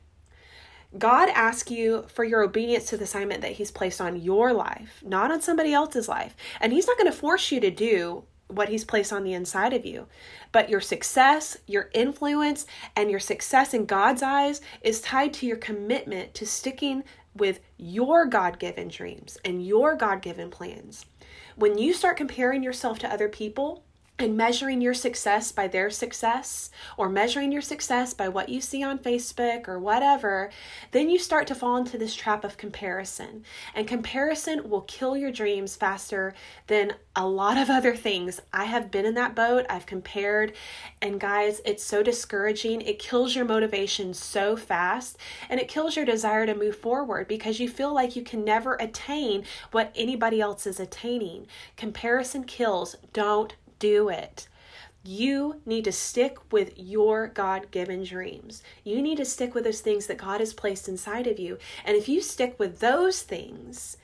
God 0.98 1.28
asks 1.36 1.70
you 1.70 2.06
for 2.08 2.24
your 2.24 2.42
obedience 2.42 2.86
to 2.86 2.96
the 2.96 3.04
assignment 3.04 3.42
that 3.42 3.52
He's 3.52 3.70
placed 3.70 4.00
on 4.00 4.16
your 4.22 4.54
life, 4.54 5.04
not 5.06 5.30
on 5.30 5.42
somebody 5.42 5.74
else's 5.74 6.08
life. 6.08 6.38
And 6.62 6.72
He's 6.72 6.88
not 6.88 6.98
going 6.98 7.12
to 7.12 7.18
force 7.18 7.52
you 7.52 7.60
to 7.60 7.70
do 7.70 8.24
what 8.48 8.70
He's 8.70 8.86
placed 8.86 9.12
on 9.12 9.24
the 9.24 9.34
inside 9.34 9.74
of 9.74 9.86
you. 9.86 10.08
But 10.52 10.70
your 10.70 10.82
success, 10.82 11.58
your 11.68 11.90
influence, 11.94 12.66
and 12.96 13.10
your 13.10 13.20
success 13.20 13.74
in 13.74 13.86
God's 13.86 14.22
eyes 14.22 14.62
is 14.82 15.02
tied 15.02 15.34
to 15.36 15.46
your 15.46 15.58
commitment 15.58 16.34
to 16.36 16.46
sticking 16.46 17.04
with 17.36 17.60
your 17.78 18.26
God 18.26 18.60
given 18.60 18.88
dreams 18.88 19.38
and 19.44 19.66
your 19.66 19.96
God 19.96 20.22
given 20.22 20.50
plans. 20.50 21.06
When 21.56 21.78
you 21.78 21.94
start 21.94 22.18
comparing 22.18 22.64
yourself 22.64 23.00
to 23.00 23.12
other 23.12 23.30
people, 23.30 23.84
and 24.24 24.38
measuring 24.38 24.82
your 24.82 24.94
success 24.94 25.52
by 25.52 25.68
their 25.68 25.90
success 25.90 26.72
or 26.98 27.10
measuring 27.10 27.52
your 27.52 27.62
success 27.62 28.14
by 28.14 28.28
what 28.30 28.50
you 28.50 28.62
see 28.62 28.82
on 28.82 28.98
Facebook 28.98 29.68
or 29.68 29.78
whatever, 29.78 30.50
then 30.92 31.10
you 31.10 31.20
start 31.20 31.46
to 31.46 31.54
fall 31.54 31.78
into 31.78 31.98
this 31.98 32.16
trap 32.16 32.44
of 32.44 32.58
comparison. 32.58 33.44
And 33.76 33.88
comparison 33.88 34.70
will 34.70 34.82
kill 34.82 35.18
your 35.18 35.32
dreams 35.32 35.76
faster 35.76 36.34
than 36.68 36.94
a 37.16 37.28
lot 37.28 37.58
of 37.58 37.70
other 37.70 37.96
things. 37.96 38.42
I 38.52 38.66
have 38.66 38.90
been 38.90 39.06
in 39.06 39.14
that 39.16 39.36
boat, 39.36 39.66
I've 39.70 39.86
compared, 39.86 40.54
and 41.02 41.20
guys, 41.20 41.62
it's 41.66 41.84
so 41.84 42.02
discouraging. 42.02 42.82
It 42.82 42.98
kills 42.98 43.36
your 43.36 43.46
motivation 43.46 44.14
so 44.14 44.56
fast 44.56 45.18
and 45.50 45.60
it 45.60 45.68
kills 45.68 45.96
your 45.96 46.06
desire 46.06 46.46
to 46.46 46.56
move 46.56 46.78
forward 46.78 47.28
because 47.28 47.60
you 47.60 47.68
feel 47.68 47.94
like 47.94 48.16
you 48.16 48.24
can 48.24 48.46
never 48.46 48.76
attain 48.76 49.44
what 49.72 49.92
anybody 49.96 50.40
else 50.40 50.66
is 50.66 50.80
attaining. 50.80 51.46
Comparison 51.76 52.46
kills. 52.46 52.96
Don't 53.12 53.54
do 53.84 54.08
it. 54.08 54.48
You 55.04 55.60
need 55.66 55.84
to 55.84 55.92
stick 55.92 56.38
with 56.54 56.72
your 56.78 57.28
God 57.28 57.70
given 57.70 58.06
dreams. 58.06 58.64
You 58.86 59.02
need 59.02 59.18
to 59.18 59.26
stick 59.26 59.54
with 59.54 59.66
those 59.66 59.82
things 59.82 60.08
that 60.08 60.18
God 60.18 60.40
has 60.40 60.54
placed 60.54 60.88
inside 60.88 61.28
of 61.28 61.38
you. 61.38 61.58
And 61.84 61.98
if 61.98 62.08
you 62.08 62.22
stick 62.22 62.56
with 62.58 62.80
those 62.80 63.24
things, 63.24 63.98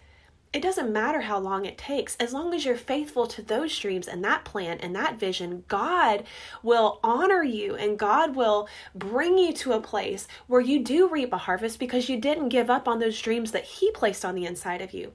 it 0.51 0.61
doesn't 0.61 0.91
matter 0.91 1.21
how 1.21 1.39
long 1.39 1.63
it 1.63 1.77
takes. 1.77 2.17
As 2.17 2.33
long 2.33 2.53
as 2.53 2.65
you're 2.65 2.75
faithful 2.75 3.25
to 3.27 3.41
those 3.41 3.79
dreams 3.79 4.09
and 4.09 4.21
that 4.25 4.43
plan 4.43 4.79
and 4.81 4.93
that 4.95 5.17
vision, 5.17 5.63
God 5.69 6.25
will 6.61 6.99
honor 7.01 7.43
you 7.43 7.75
and 7.75 7.97
God 7.97 8.35
will 8.35 8.67
bring 8.93 9.37
you 9.37 9.53
to 9.53 9.71
a 9.71 9.79
place 9.79 10.27
where 10.47 10.59
you 10.59 10.83
do 10.83 11.07
reap 11.07 11.31
a 11.31 11.37
harvest 11.37 11.79
because 11.79 12.09
you 12.09 12.19
didn't 12.19 12.49
give 12.49 12.69
up 12.69 12.89
on 12.89 12.99
those 12.99 13.21
dreams 13.21 13.53
that 13.53 13.63
He 13.63 13.91
placed 13.91 14.25
on 14.25 14.35
the 14.35 14.45
inside 14.45 14.81
of 14.81 14.91
you. 14.91 15.13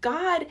God 0.00 0.46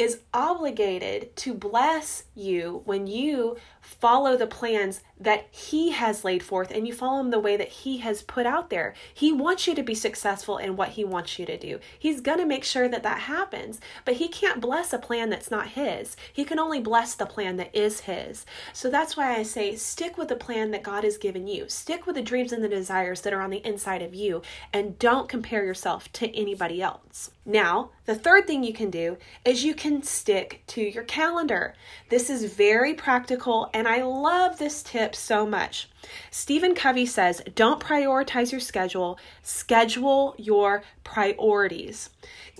is 0.00 0.20
obligated 0.32 1.36
to 1.36 1.52
bless 1.52 2.24
you 2.40 2.82
when 2.84 3.06
you 3.06 3.56
follow 3.80 4.36
the 4.36 4.46
plans 4.46 5.02
that 5.18 5.46
He 5.50 5.90
has 5.90 6.24
laid 6.24 6.42
forth 6.42 6.70
and 6.70 6.86
you 6.86 6.94
follow 6.94 7.18
them 7.18 7.30
the 7.30 7.38
way 7.38 7.56
that 7.56 7.68
He 7.68 7.98
has 7.98 8.22
put 8.22 8.46
out 8.46 8.70
there. 8.70 8.94
He 9.12 9.32
wants 9.32 9.66
you 9.66 9.74
to 9.74 9.82
be 9.82 9.94
successful 9.94 10.58
in 10.58 10.76
what 10.76 10.90
He 10.90 11.04
wants 11.04 11.38
you 11.38 11.46
to 11.46 11.58
do. 11.58 11.80
He's 11.98 12.20
going 12.20 12.38
to 12.38 12.46
make 12.46 12.64
sure 12.64 12.88
that 12.88 13.02
that 13.02 13.20
happens, 13.20 13.80
but 14.04 14.14
He 14.14 14.28
can't 14.28 14.60
bless 14.60 14.92
a 14.92 14.98
plan 14.98 15.30
that's 15.30 15.50
not 15.50 15.68
His. 15.68 16.16
He 16.32 16.44
can 16.44 16.58
only 16.58 16.80
bless 16.80 17.14
the 17.14 17.26
plan 17.26 17.56
that 17.56 17.74
is 17.76 18.00
His. 18.00 18.46
So 18.72 18.90
that's 18.90 19.16
why 19.16 19.36
I 19.36 19.42
say 19.42 19.76
stick 19.76 20.16
with 20.16 20.28
the 20.28 20.36
plan 20.36 20.70
that 20.70 20.82
God 20.82 21.04
has 21.04 21.18
given 21.18 21.46
you, 21.46 21.68
stick 21.68 22.06
with 22.06 22.16
the 22.16 22.22
dreams 22.22 22.52
and 22.52 22.64
the 22.64 22.68
desires 22.68 23.20
that 23.22 23.32
are 23.32 23.42
on 23.42 23.50
the 23.50 23.66
inside 23.66 24.02
of 24.02 24.14
you, 24.14 24.42
and 24.72 24.98
don't 24.98 25.28
compare 25.28 25.64
yourself 25.64 26.10
to 26.12 26.34
anybody 26.34 26.80
else. 26.80 27.30
Now, 27.44 27.90
the 28.04 28.14
third 28.14 28.46
thing 28.46 28.62
you 28.62 28.72
can 28.72 28.90
do 28.90 29.16
is 29.44 29.64
you 29.64 29.74
can 29.74 30.02
stick 30.02 30.62
to 30.68 30.80
your 30.80 31.04
calendar. 31.04 31.74
This 32.08 32.29
is 32.30 32.44
very 32.54 32.94
practical, 32.94 33.68
and 33.74 33.86
I 33.86 34.02
love 34.02 34.58
this 34.58 34.82
tip 34.82 35.14
so 35.14 35.44
much. 35.44 35.88
Stephen 36.30 36.74
Covey 36.74 37.06
says, 37.06 37.42
Don't 37.54 37.80
prioritize 37.80 38.52
your 38.52 38.60
schedule, 38.60 39.18
schedule 39.42 40.34
your 40.38 40.82
priorities. 41.04 42.10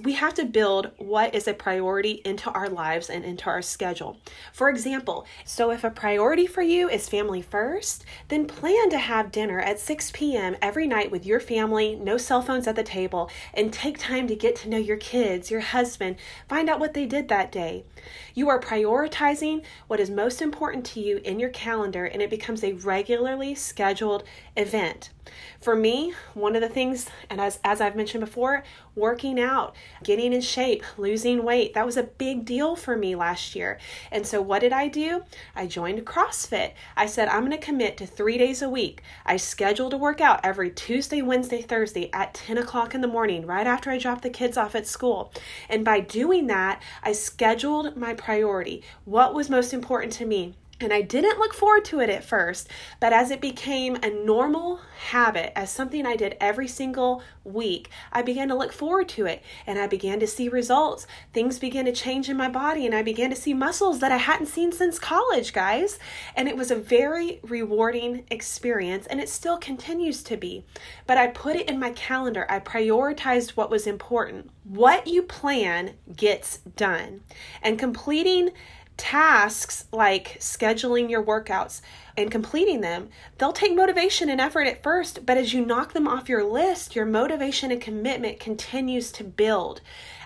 We 0.02 0.14
have 0.14 0.35
to 0.35 0.44
build 0.44 0.90
what 0.97 1.35
is 1.35 1.47
a 1.47 1.54
priority 1.54 2.23
into 2.25 2.50
our 2.50 2.68
lives 2.68 3.11
and 3.11 3.25
into 3.25 3.47
our 3.47 3.62
schedule. 3.62 4.16
For 4.52 4.68
example, 4.68 5.26
so 5.44 5.70
if 5.70 5.85
a 5.85 5.90
priority 5.90 6.47
for 6.47 6.62
you 6.62 6.88
is 6.88 7.09
family 7.09 7.42
first, 7.42 8.04
then 8.28 8.47
plan 8.47 8.90
to 8.90 8.99
have 8.99 9.30
dinner 9.30 9.61
at 9.61 9.78
6 9.78 10.11
p.m. 10.12 10.56
every 10.61 10.87
night 10.87 11.11
with 11.11 11.26
your 11.26 11.38
family, 11.38 11.94
no 11.97 12.16
cell 12.16 12.42
phones 12.42 12.66
at 12.66 12.76
the 12.76 12.82
table, 12.82 13.30
and 13.54 13.73
take 13.73 13.99
time 13.99 14.26
to 14.26 14.35
get 14.35 14.56
to 14.56 14.68
know 14.68 14.78
your 14.78 14.97
kids, 14.97 15.50
your 15.50 15.61
husband, 15.61 16.16
find 16.49 16.68
out 16.68 16.80
what 16.80 16.94
they 16.94 17.06
did 17.06 17.28
that 17.28 17.52
day. 17.52 17.85
You 18.35 18.49
are 18.49 18.59
prioritizing 18.59 19.62
what 19.87 20.00
is 20.00 20.11
most 20.11 20.42
important 20.42 20.85
to 20.87 21.00
you 21.00 21.18
in 21.18 21.38
your 21.38 21.50
calendar, 21.50 22.04
and 22.04 22.23
it 22.23 22.30
becomes 22.30 22.64
a 22.64 22.73
regularly 23.30 23.54
scheduled 23.54 24.25
event. 24.56 25.10
For 25.60 25.76
me, 25.76 26.12
one 26.34 26.56
of 26.56 26.62
the 26.62 26.68
things, 26.68 27.08
and 27.28 27.40
as, 27.40 27.60
as 27.62 27.80
I've 27.80 27.94
mentioned 27.94 28.25
before, 28.25 28.64
working 28.96 29.38
out, 29.38 29.76
getting 30.02 30.32
in 30.32 30.40
shape, 30.40 30.82
losing 30.99 31.44
weight, 31.44 31.75
that 31.75 31.87
was 31.87 31.96
a 31.96 32.02
big 32.02 32.44
deal 32.44 32.75
for 32.75 32.96
me 32.96 33.14
last 33.14 33.54
year. 33.54 33.78
And 34.10 34.26
so, 34.26 34.42
what 34.42 34.60
did 34.60 34.72
I 34.72 34.88
do? 34.88 35.22
I 35.54 35.68
joined 35.68 36.04
CrossFit. 36.04 36.72
I 36.96 37.06
said, 37.06 37.28
I'm 37.28 37.46
going 37.46 37.52
to 37.52 37.58
commit 37.58 37.96
to 37.99 38.06
three 38.06 38.38
days 38.38 38.62
a 38.62 38.68
week. 38.68 39.02
I 39.25 39.37
scheduled 39.37 39.94
a 39.94 39.99
workout 39.99 40.40
every 40.42 40.70
Tuesday, 40.70 41.22
Wednesday, 41.22 41.62
Thursday 41.62 42.10
at 42.12 42.34
10 42.34 42.58
o'clock 42.58 42.94
in 42.94 43.00
the 43.00 43.06
morning, 43.06 43.46
right 43.46 43.66
after 43.66 43.90
I 43.90 43.99
drop 43.99 44.22
the 44.22 44.30
kids 44.30 44.56
off 44.56 44.75
at 44.75 44.87
school. 44.87 45.32
And 45.68 45.84
by 45.84 46.00
doing 46.00 46.49
that, 46.49 46.82
I 47.04 47.12
scheduled 47.12 47.96
my 47.96 48.14
priority. 48.14 48.82
What 49.04 49.34
was 49.34 49.49
most 49.49 49.72
important 49.72 50.12
to 50.14 50.26
me? 50.26 50.54
And 50.82 50.94
I 50.94 51.02
didn't 51.02 51.38
look 51.38 51.52
forward 51.52 51.84
to 51.87 52.00
it 52.00 52.08
at 52.08 52.25
first, 52.25 52.66
but 53.00 53.12
as 53.12 53.30
it 53.30 53.42
became 53.42 53.96
a 53.96 54.08
normal 54.08 54.80
habit, 55.08 55.52
as 55.54 55.70
something 55.70 56.06
I 56.06 56.16
did 56.16 56.38
every 56.40 56.66
single 56.68 57.22
week, 57.44 57.90
I 58.12 58.22
began 58.22 58.49
to 58.49 58.54
look 58.54 58.72
forward 58.72 59.06
to 59.10 59.26
it 59.26 59.42
and 59.66 59.78
I 59.78 59.87
began 59.87 60.20
to 60.20 60.26
see 60.26 60.49
results. 60.49 61.06
Things 61.34 61.58
began 61.58 61.84
to 61.84 61.92
change 61.92 62.30
in 62.30 62.37
my 62.38 62.49
body 62.49 62.87
and 62.87 62.94
I 62.94 63.02
began 63.02 63.28
to 63.28 63.37
see 63.37 63.52
muscles 63.52 64.00
that 64.00 64.10
I 64.10 64.16
hadn't 64.16 64.46
seen 64.46 64.72
since 64.72 64.99
college, 64.99 65.52
guys. 65.52 65.99
And 66.34 66.49
it 66.49 66.56
was 66.56 66.70
a 66.70 66.76
very 66.76 67.40
rewarding 67.42 68.25
experience 68.30 69.06
and 69.06 69.20
it 69.20 69.28
still 69.28 69.58
continues 69.58 70.22
to 70.22 70.37
be. 70.38 70.64
But 71.06 71.18
I 71.18 71.26
put 71.26 71.56
it 71.56 71.68
in 71.68 71.78
my 71.78 71.90
calendar, 71.90 72.46
I 72.49 72.58
prioritized 72.58 73.50
what 73.50 73.70
was 73.70 73.87
important. 73.87 74.50
What 74.64 75.06
you 75.06 75.22
plan 75.22 75.94
gets 76.16 76.58
done. 76.58 77.20
And 77.60 77.78
completing 77.78 78.50
tasks 79.00 79.87
like 79.92 80.37
scheduling 80.40 81.09
your 81.09 81.25
workouts 81.25 81.80
and 82.19 82.30
completing 82.30 82.83
them, 82.83 83.09
they'll 83.38 83.50
take 83.50 83.75
motivation 83.75 84.28
and 84.28 84.40
effort 84.40 84.66
at 84.66 84.83
first, 84.83 85.25
but 85.25 85.38
as 85.38 85.54
you 85.54 85.64
knock 85.64 85.95
them 85.95 86.07
off 86.07 86.28
your 86.28 86.45
list, 86.45 86.95
your 86.95 87.07
motivation 87.07 87.71
and 87.73 87.80
commitment 87.80 88.38
continues 88.38 89.11
to 89.12 89.25
build. 89.25 89.80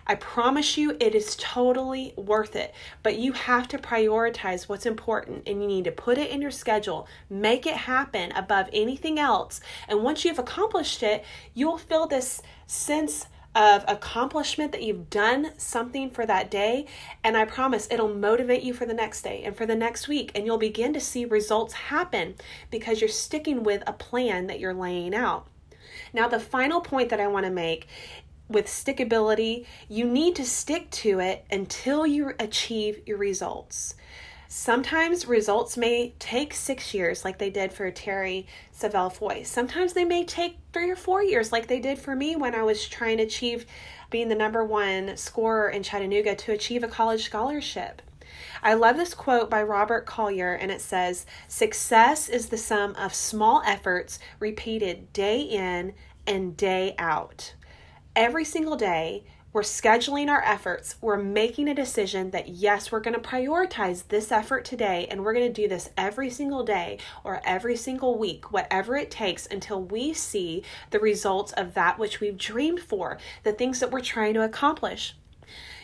I 0.09 0.17
promise 0.17 0.77
you 0.77 0.97
it 0.99 1.15
is 1.15 1.37
totally 1.37 2.15
worth 2.17 2.57
it, 2.57 2.75
but 3.05 3.17
you 3.17 3.33
have 3.33 3.69
to 3.69 3.79
prioritize 3.79 4.69
what's 4.69 4.87
important 4.87 5.49
and 5.49 5.63
you 5.63 5.69
need 5.69 5.85
to 5.85 5.93
put 5.93 6.19
it 6.19 6.31
in 6.31 6.43
your 6.43 6.51
schedule, 6.51 7.07
make 7.31 7.67
it 7.67 7.77
happen 7.77 8.33
above 8.33 8.69
anything 8.73 9.21
else. 9.21 9.61
And 9.89 10.03
once 10.03 10.25
you've 10.25 10.41
accomplished 10.41 11.03
it, 11.03 11.25
you'll 11.55 11.79
feel 11.79 12.07
this 12.07 12.43
sense 12.67 13.27
of 13.55 13.85
accomplishment 13.87 14.73
that 14.73 14.83
you've 14.83 15.11
done 15.11 15.53
something 15.57 16.11
for 16.11 16.27
that 16.27 16.51
day. 16.51 16.87
And 17.23 17.37
I 17.37 17.45
promise 17.45 17.89
it'll 17.91 18.13
motivate 18.13 18.63
you 18.63 18.75
for 18.75 18.87
the 18.87 18.95
next 18.95 19.23
day 19.23 19.43
and 19.45 19.57
for 19.57 19.67
the 19.67 19.77
next 19.77 20.09
week. 20.09 20.33
And 20.35 20.45
you'll 20.45 20.59
begin 20.59 20.93
to 20.95 21.01
see 21.01 21.25
results 21.25 21.75
happen 21.75 22.35
because 22.71 23.01
you're 23.01 23.09
sticking 23.09 23.63
with 23.63 23.83
a 23.87 23.93
plan 23.93 24.47
that 24.49 24.61
you're 24.61 24.75
laying 24.75 25.15
out. 25.15 25.47
Now, 26.13 26.29
the 26.29 26.41
final 26.41 26.81
point 26.81 27.11
that 27.11 27.21
I 27.21 27.29
want 27.29 27.47
to 27.47 27.51
make 27.51 27.87
with 28.49 28.67
stickability, 28.67 29.67
you 29.89 30.05
need 30.05 30.37
to 30.37 30.45
stick 30.45 30.91
to 30.91 31.21
it 31.21 31.45
until 31.51 32.07
you 32.07 32.33
achieve 32.39 33.01
your 33.07 33.19
results. 33.19 33.95
Sometimes 34.57 35.27
results 35.27 35.77
may 35.77 36.15
take 36.21 36.55
six 36.55 36.95
years, 36.95 37.25
like 37.25 37.39
they 37.39 37.51
did 37.51 37.73
for 37.73 37.91
Terry 37.91 38.47
Savelle 38.73 39.13
Foy. 39.13 39.43
Sometimes 39.43 39.95
they 39.95 40.05
may 40.05 40.25
take 40.25 40.59
three 40.73 40.89
or 40.89 40.95
four 40.95 41.25
years, 41.25 41.51
like 41.51 41.67
they 41.67 41.81
did 41.81 41.99
for 41.99 42.15
me 42.15 42.37
when 42.37 42.55
I 42.55 42.63
was 42.63 42.87
trying 42.87 43.17
to 43.17 43.25
achieve 43.25 43.67
being 44.11 44.29
the 44.29 44.37
number 44.37 44.65
one 44.65 45.17
scorer 45.17 45.71
in 45.71 45.83
Chattanooga 45.83 46.37
to 46.37 46.53
achieve 46.53 46.85
a 46.85 46.89
college 46.89 47.25
scholarship. 47.25 48.01
I 48.63 48.75
love 48.75 48.97
this 48.97 49.13
quote 49.13 49.51
by 49.51 49.61
Robert 49.61 50.07
Collier, 50.07 50.55
and 50.55 50.71
it 50.71 50.81
says 50.81 51.27
Success 51.49 52.29
is 52.29 52.51
the 52.51 52.57
sum 52.57 52.95
of 52.95 53.13
small 53.13 53.61
efforts 53.67 54.21
repeated 54.39 55.13
day 55.13 55.41
in 55.41 55.95
and 56.29 56.57
day 56.57 56.95
out. 56.97 57.55
Every 58.15 58.45
single 58.45 58.77
day, 58.77 59.25
we're 59.55 59.63
scheduling 59.63 60.29
our 60.29 60.43
efforts. 60.43 60.97
We're 61.01 61.17
making 61.17 61.69
a 61.69 61.75
decision 61.75 62.33
that, 62.33 62.49
yes, 62.49 62.91
we're 62.91 62.99
going 62.99 63.15
to 63.15 63.21
prioritize 63.21 64.09
this 64.09 64.33
effort 64.33 64.65
today 64.65 65.07
and 65.09 65.25
we're 65.25 65.33
going 65.33 65.47
to 65.47 65.63
do 65.63 65.69
this 65.69 65.91
every 65.97 66.29
single 66.29 66.65
day 66.65 66.99
or 67.23 67.41
every 67.45 67.77
single 67.77 68.19
week, 68.19 68.53
whatever 68.53 68.97
it 68.97 69.13
takes 69.13 69.47
until 69.47 69.81
we 69.81 70.13
see 70.13 70.65
the 70.91 70.99
results 70.99 71.53
of 71.53 71.75
that 71.75 72.01
which 72.01 72.19
we've 72.19 72.37
dreamed 72.37 72.81
for, 72.81 73.17
the 73.45 73.53
things 73.53 73.79
that 73.79 73.93
we're 73.93 74.01
trying 74.01 74.35
to 74.35 74.43
accomplish. 74.43 75.15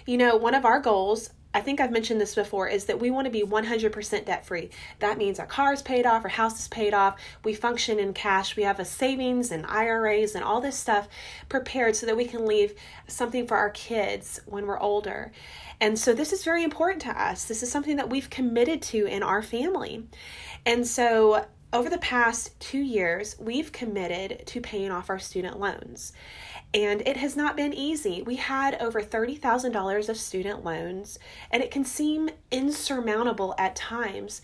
You 0.04 0.18
know, 0.18 0.36
one 0.36 0.54
of 0.54 0.64
our 0.64 0.80
goals 0.80 1.30
I 1.52 1.60
think 1.60 1.80
I've 1.80 1.90
mentioned 1.90 2.20
this 2.20 2.34
before 2.34 2.68
is 2.68 2.84
that 2.84 3.00
we 3.00 3.10
want 3.10 3.24
to 3.24 3.30
be 3.30 3.42
100% 3.42 4.24
debt 4.24 4.46
free. 4.46 4.70
That 5.00 5.18
means 5.18 5.40
our 5.40 5.46
car 5.46 5.72
is 5.72 5.82
paid 5.82 6.06
off, 6.06 6.22
our 6.22 6.30
house 6.30 6.60
is 6.60 6.68
paid 6.68 6.94
off, 6.94 7.20
we 7.42 7.54
function 7.54 7.98
in 7.98 8.12
cash, 8.12 8.56
we 8.56 8.62
have 8.62 8.78
a 8.78 8.84
savings 8.84 9.50
and 9.50 9.66
IRAs 9.66 10.34
and 10.34 10.44
all 10.44 10.60
this 10.60 10.76
stuff 10.76 11.08
prepared 11.48 11.96
so 11.96 12.06
that 12.06 12.16
we 12.16 12.24
can 12.24 12.46
leave 12.46 12.74
something 13.08 13.46
for 13.46 13.56
our 13.56 13.70
kids 13.70 14.40
when 14.46 14.66
we're 14.66 14.80
older. 14.80 15.32
And 15.80 15.98
so 15.98 16.12
this 16.12 16.32
is 16.32 16.44
very 16.44 16.62
important 16.62 17.02
to 17.02 17.20
us. 17.20 17.46
This 17.46 17.62
is 17.62 17.70
something 17.70 17.96
that 17.96 18.10
we've 18.10 18.30
committed 18.30 18.80
to 18.82 19.06
in 19.06 19.22
our 19.22 19.42
family. 19.42 20.04
And 20.64 20.86
so 20.86 21.46
over 21.72 21.88
the 21.88 21.98
past 21.98 22.58
two 22.60 22.80
years, 22.80 23.36
we've 23.38 23.72
committed 23.72 24.42
to 24.46 24.60
paying 24.60 24.90
off 24.90 25.10
our 25.10 25.18
student 25.18 25.58
loans 25.58 26.12
and 26.72 27.02
it 27.06 27.16
has 27.16 27.36
not 27.36 27.56
been 27.56 27.74
easy. 27.74 28.22
We 28.22 28.36
had 28.36 28.80
over 28.80 29.00
$30,000 29.00 30.08
of 30.08 30.16
student 30.16 30.64
loans, 30.64 31.18
and 31.50 31.62
it 31.62 31.70
can 31.70 31.84
seem 31.84 32.30
insurmountable 32.50 33.54
at 33.58 33.74
times. 33.74 34.40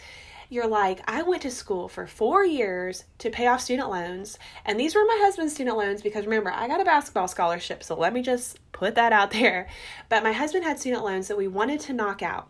You're 0.48 0.68
like, 0.68 1.00
I 1.08 1.22
went 1.22 1.42
to 1.42 1.50
school 1.50 1.88
for 1.88 2.06
four 2.06 2.44
years 2.44 3.04
to 3.18 3.30
pay 3.30 3.46
off 3.46 3.60
student 3.60 3.90
loans, 3.90 4.38
and 4.64 4.78
these 4.78 4.94
were 4.94 5.04
my 5.04 5.18
husband's 5.20 5.54
student 5.54 5.76
loans 5.76 6.02
because 6.02 6.24
remember, 6.24 6.52
I 6.52 6.68
got 6.68 6.80
a 6.80 6.84
basketball 6.84 7.28
scholarship, 7.28 7.82
so 7.82 7.96
let 7.96 8.12
me 8.12 8.22
just 8.22 8.58
put 8.72 8.94
that 8.94 9.12
out 9.12 9.30
there. 9.32 9.68
But 10.08 10.22
my 10.22 10.32
husband 10.32 10.64
had 10.64 10.78
student 10.78 11.04
loans 11.04 11.28
that 11.28 11.38
we 11.38 11.48
wanted 11.48 11.80
to 11.80 11.92
knock 11.92 12.22
out, 12.22 12.48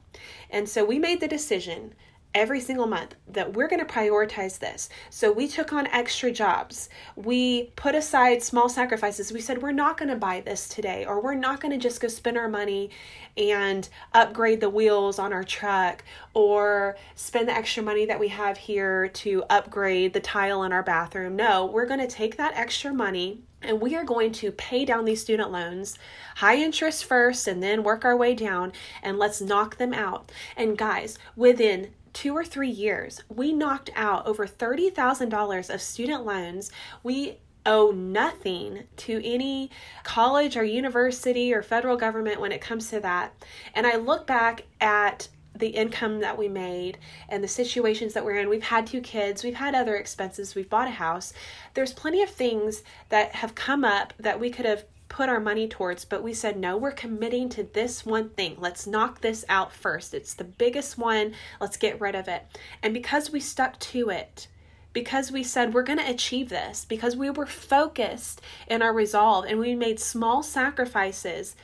and 0.50 0.68
so 0.68 0.84
we 0.84 0.98
made 0.98 1.20
the 1.20 1.28
decision 1.28 1.94
every 2.34 2.60
single 2.60 2.86
month 2.86 3.14
that 3.28 3.54
we're 3.54 3.68
going 3.68 3.84
to 3.84 3.92
prioritize 3.92 4.58
this. 4.58 4.88
So 5.10 5.32
we 5.32 5.48
took 5.48 5.72
on 5.72 5.86
extra 5.86 6.30
jobs. 6.30 6.88
We 7.16 7.72
put 7.76 7.94
aside 7.94 8.42
small 8.42 8.68
sacrifices. 8.68 9.32
We 9.32 9.40
said, 9.40 9.62
we're 9.62 9.72
not 9.72 9.96
going 9.96 10.10
to 10.10 10.16
buy 10.16 10.40
this 10.40 10.68
today, 10.68 11.06
or 11.06 11.20
we're 11.20 11.34
not 11.34 11.60
going 11.60 11.72
to 11.72 11.78
just 11.78 12.00
go 12.00 12.08
spend 12.08 12.36
our 12.36 12.48
money 12.48 12.90
and 13.36 13.88
upgrade 14.12 14.60
the 14.60 14.70
wheels 14.70 15.18
on 15.18 15.32
our 15.32 15.44
truck, 15.44 16.04
or 16.34 16.96
spend 17.14 17.48
the 17.48 17.54
extra 17.54 17.82
money 17.82 18.04
that 18.06 18.20
we 18.20 18.28
have 18.28 18.58
here 18.58 19.08
to 19.08 19.42
upgrade 19.48 20.12
the 20.12 20.20
tile 20.20 20.62
in 20.62 20.72
our 20.72 20.82
bathroom. 20.82 21.36
No, 21.36 21.64
we're 21.66 21.86
going 21.86 22.00
to 22.00 22.06
take 22.06 22.36
that 22.36 22.54
extra 22.54 22.92
money 22.92 23.40
and 23.62 23.80
we 23.80 23.96
are 23.96 24.04
going 24.04 24.32
to 24.32 24.52
pay 24.52 24.84
down 24.84 25.04
these 25.04 25.20
student 25.20 25.50
loans 25.50 25.98
high 26.36 26.56
interest 26.56 27.04
first 27.04 27.48
and 27.48 27.62
then 27.62 27.82
work 27.82 28.04
our 28.04 28.16
way 28.16 28.34
down 28.34 28.72
and 29.02 29.18
let's 29.18 29.40
knock 29.40 29.76
them 29.76 29.94
out. 29.94 30.30
And 30.56 30.76
guys, 30.76 31.18
within 31.34 31.90
two 32.16 32.34
or 32.34 32.46
three 32.46 32.70
years, 32.70 33.22
we 33.28 33.52
knocked 33.52 33.90
out 33.94 34.26
over 34.26 34.46
$30,000 34.46 35.74
of 35.74 35.82
student 35.82 36.24
loans. 36.24 36.70
We 37.02 37.36
owe 37.66 37.90
nothing 37.90 38.84
to 38.96 39.20
any 39.22 39.70
college 40.02 40.56
or 40.56 40.64
university 40.64 41.52
or 41.52 41.62
federal 41.62 41.98
government 41.98 42.40
when 42.40 42.52
it 42.52 42.62
comes 42.62 42.88
to 42.88 43.00
that. 43.00 43.34
And 43.74 43.86
I 43.86 43.96
look 43.96 44.26
back 44.26 44.62
at 44.80 45.28
the 45.54 45.68
income 45.68 46.20
that 46.20 46.38
we 46.38 46.48
made 46.48 46.96
and 47.28 47.44
the 47.44 47.48
situations 47.48 48.14
that 48.14 48.24
we're 48.24 48.38
in. 48.38 48.48
We've 48.48 48.62
had 48.62 48.86
two 48.86 49.02
kids, 49.02 49.44
we've 49.44 49.54
had 49.54 49.74
other 49.74 49.96
expenses, 49.96 50.54
we've 50.54 50.70
bought 50.70 50.88
a 50.88 50.92
house. 50.92 51.34
There's 51.74 51.92
plenty 51.92 52.22
of 52.22 52.30
things 52.30 52.82
that 53.10 53.34
have 53.34 53.54
come 53.54 53.84
up 53.84 54.14
that 54.18 54.40
we 54.40 54.48
could 54.48 54.64
have 54.64 54.86
put 55.08 55.28
our 55.28 55.40
money 55.40 55.68
towards, 55.68 56.04
but 56.04 56.22
we 56.22 56.34
said, 56.34 56.58
no, 56.58 56.76
we're 56.76 56.92
committing 56.92 57.48
to 57.50 57.62
this 57.62 58.04
one 58.04 58.30
thing. 58.30 58.56
Let's 58.58 58.86
knock 58.86 59.20
this 59.20 59.44
out 59.48 59.72
first. 59.72 60.14
It's 60.14 60.34
the 60.34 60.44
biggest 60.44 60.98
one. 60.98 61.32
Let's 61.60 61.76
get 61.76 62.00
rid 62.00 62.14
of 62.14 62.28
it. 62.28 62.44
And 62.82 62.92
because 62.92 63.30
we 63.30 63.40
stuck 63.40 63.78
to 63.80 64.10
it, 64.10 64.48
because 64.92 65.30
we 65.30 65.42
said 65.42 65.74
we're 65.74 65.82
going 65.82 65.98
to 65.98 66.10
achieve 66.10 66.48
this, 66.48 66.84
because 66.84 67.16
we 67.16 67.30
were 67.30 67.46
focused 67.46 68.40
in 68.66 68.82
our 68.82 68.92
resolve 68.92 69.44
and 69.46 69.58
we 69.58 69.74
made 69.74 70.00
small 70.00 70.42
sacrifices 70.42 71.54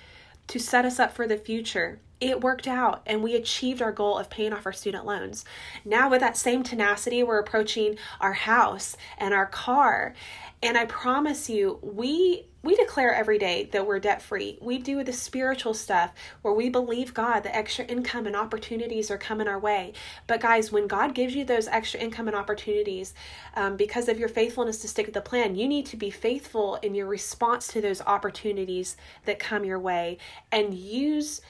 to 0.48 0.58
set 0.58 0.84
us 0.84 0.98
up 0.98 1.14
for 1.14 1.26
the 1.26 1.36
future, 1.36 1.98
it 2.22 2.40
worked 2.40 2.68
out 2.68 3.02
and 3.04 3.22
we 3.22 3.34
achieved 3.34 3.82
our 3.82 3.92
goal 3.92 4.16
of 4.16 4.30
paying 4.30 4.52
off 4.52 4.66
our 4.66 4.72
student 4.72 5.04
loans. 5.04 5.44
Now, 5.84 6.08
with 6.08 6.20
that 6.20 6.36
same 6.36 6.62
tenacity, 6.62 7.22
we're 7.22 7.40
approaching 7.40 7.96
our 8.20 8.32
house 8.32 8.96
and 9.18 9.34
our 9.34 9.46
car. 9.46 10.14
And 10.62 10.78
I 10.78 10.84
promise 10.84 11.50
you, 11.50 11.80
we 11.82 12.46
we 12.64 12.76
declare 12.76 13.12
every 13.12 13.38
day 13.38 13.68
that 13.72 13.88
we're 13.88 13.98
debt 13.98 14.22
free. 14.22 14.56
We 14.62 14.78
do 14.78 15.02
the 15.02 15.12
spiritual 15.12 15.74
stuff 15.74 16.12
where 16.42 16.54
we 16.54 16.68
believe 16.68 17.12
God, 17.12 17.40
the 17.40 17.52
extra 17.52 17.84
income 17.86 18.24
and 18.24 18.36
opportunities 18.36 19.10
are 19.10 19.18
coming 19.18 19.48
our 19.48 19.58
way. 19.58 19.94
But 20.28 20.40
guys, 20.40 20.70
when 20.70 20.86
God 20.86 21.12
gives 21.12 21.34
you 21.34 21.44
those 21.44 21.66
extra 21.66 21.98
income 21.98 22.28
and 22.28 22.36
opportunities, 22.36 23.14
um, 23.56 23.76
because 23.76 24.08
of 24.08 24.16
your 24.16 24.28
faithfulness 24.28 24.78
to 24.78 24.88
stick 24.88 25.06
to 25.06 25.12
the 25.12 25.20
plan, 25.20 25.56
you 25.56 25.66
need 25.66 25.86
to 25.86 25.96
be 25.96 26.10
faithful 26.10 26.76
in 26.76 26.94
your 26.94 27.08
response 27.08 27.66
to 27.68 27.80
those 27.80 28.00
opportunities 28.00 28.96
that 29.24 29.40
come 29.40 29.64
your 29.64 29.80
way 29.80 30.18
and 30.52 30.72
use 30.72 31.40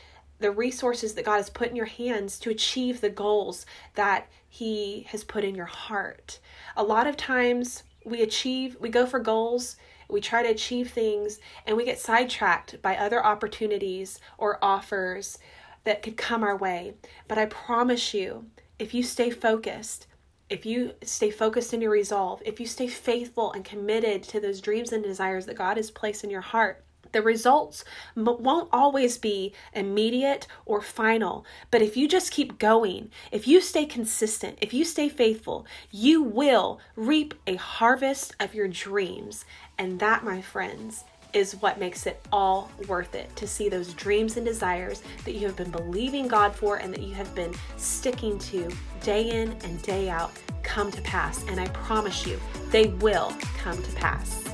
the 0.43 0.51
resources 0.51 1.15
that 1.15 1.25
God 1.25 1.37
has 1.37 1.49
put 1.49 1.71
in 1.71 1.77
your 1.77 1.87
hands 1.87 2.39
to 2.41 2.51
achieve 2.51 3.01
the 3.01 3.11
goals 3.11 3.65
that 3.95 4.29
He 4.49 5.07
has 5.11 5.25
put 5.25 5.45
in 5.45 5.55
your 5.55 5.67
heart. 5.67 6.39
A 6.77 6.83
lot 6.83 7.07
of 7.07 7.17
times 7.17 7.85
we 8.05 8.21
achieve, 8.23 8.77
we 8.81 8.89
go 8.89 9.07
for 9.07 9.19
goals, 9.19 9.77
we 10.09 10.21
try 10.21 10.43
to 10.43 10.51
achieve 10.51 10.91
things, 10.91 11.41
and 11.67 11.77
we 11.77 11.85
get 11.85 11.99
sidetracked 11.99 12.83
by 12.83 12.97
other 12.97 13.25
opportunities 13.25 14.21
or 14.37 14.63
offers 14.63 15.39
that 15.85 16.03
could 16.03 16.17
come 16.17 16.43
our 16.43 16.57
way. 16.57 16.95
But 17.29 17.39
I 17.39 17.47
promise 17.47 18.13
you, 18.13 18.47
if 18.79 18.93
you 18.93 19.03
stay 19.03 19.31
focused, 19.31 20.07
if 20.51 20.67
you 20.67 20.93
stay 21.03 21.31
focused 21.31 21.73
in 21.73 21.81
your 21.81 21.91
resolve, 21.91 22.43
if 22.45 22.61
you 22.61 22.67
stay 22.67 22.87
faithful 22.87 23.53
and 23.53 23.65
committed 23.65 24.23
to 24.25 24.41
those 24.41 24.61
dreams 24.61 24.93
and 24.93 25.03
desires 25.03 25.47
that 25.47 25.57
God 25.57 25.79
has 25.79 25.91
placed 25.91 26.25
in 26.25 26.31
your 26.31 26.43
heart, 26.43 26.85
The 27.13 27.23
results 27.23 27.85
won't 28.17 28.69
always 28.73 29.19
be 29.19 29.53
immediate 29.75 30.47
or 30.65 30.81
final, 30.81 31.45
but 31.71 31.83
if 31.83 31.97
you 31.97 32.09
just 32.09 32.33
keep 32.33 32.59
going, 32.59 33.11
if 33.31 33.47
you 33.47 33.61
stay 33.61 33.85
consistent, 33.85 34.59
if 34.61 34.73
you 34.73 34.85
stay 34.85 35.09
faithful, 35.09 35.67
you 35.91 36.23
will 36.23 36.81
reap 36.97 37.35
a 37.47 37.57
harvest 37.57 38.35
of 38.41 38.55
your 38.55 38.69
dreams. 38.69 39.45
And 39.79 40.01
that, 40.01 40.25
my 40.25 40.41
friends, 40.41 41.05
is 41.33 41.57
what 41.57 41.79
makes 41.79 42.07
it 42.07 42.21
all 42.33 42.71
worth 42.89 43.15
it 43.15 43.35
to 43.37 43.47
see 43.47 43.69
those 43.69 43.95
dreams 43.95 44.37
and 44.37 44.45
desires 44.45 45.03
that 45.25 45.33
you 45.33 45.47
have 45.47 45.57
been 45.57 45.71
believing 45.71 46.29
God 46.29 46.55
for 46.55 46.77
and 46.77 46.93
that 46.93 47.03
you 47.03 47.15
have 47.15 47.35
been 47.35 47.55
sticking 47.77 48.39
to 48.39 48.71
day 49.03 49.31
in 49.31 49.53
and 49.65 49.81
day 49.83 50.09
out 50.11 50.33
come 50.63 50.91
to 50.93 51.03
pass. 51.03 51.45
And 51.49 51.59
I 51.61 51.69
promise 51.69 52.27
you, 52.27 52.39
they 52.71 52.89
will 52.89 53.33
come 53.59 53.83
to 53.83 53.93
pass. 53.93 54.52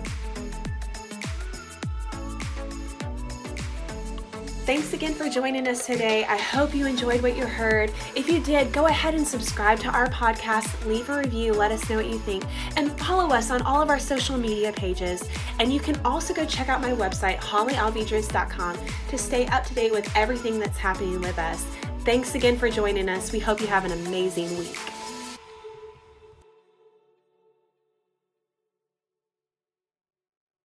Thanks 4.69 4.93
again 4.93 5.15
for 5.15 5.31
joining 5.31 5.67
us 5.67 5.87
today. 5.87 6.27
I 6.27 6.37
hope 6.37 6.75
you 6.75 6.85
enjoyed 6.85 7.23
what 7.23 7.35
you 7.35 7.47
heard. 7.47 7.91
If 8.15 8.29
you 8.29 8.39
did, 8.39 8.71
go 8.71 8.85
ahead 8.85 9.15
and 9.15 9.27
subscribe 9.27 9.79
to 9.79 9.89
our 9.89 10.09
podcast, 10.09 10.87
leave 10.87 11.09
a 11.09 11.17
review, 11.17 11.55
let 11.55 11.73
us 11.73 11.89
know 11.89 11.97
what 11.97 12.07
you 12.07 12.19
think, 12.19 12.45
and 12.77 12.93
follow 13.01 13.35
us 13.35 13.51
on 13.51 13.63
all 13.63 13.81
of 13.81 13.89
our 13.89 13.99
social 13.99 14.37
media 14.37 14.71
pages. 14.71 15.27
And 15.59 15.73
you 15.73 15.81
can 15.81 15.99
also 16.05 16.35
go 16.35 16.45
check 16.45 16.69
out 16.69 16.83
my 16.83 16.91
website, 16.91 17.39
hollyalvidrez.com, 17.39 18.77
to 19.09 19.17
stay 19.17 19.47
up 19.47 19.65
to 19.65 19.73
date 19.73 19.91
with 19.91 20.15
everything 20.15 20.59
that's 20.59 20.77
happening 20.77 21.19
with 21.23 21.39
us. 21.39 21.65
Thanks 22.01 22.35
again 22.35 22.59
for 22.59 22.69
joining 22.69 23.09
us. 23.09 23.33
We 23.33 23.39
hope 23.39 23.63
you 23.63 23.69
have 23.69 23.87
an 23.87 23.93
amazing 23.93 24.55
week. 24.59 24.77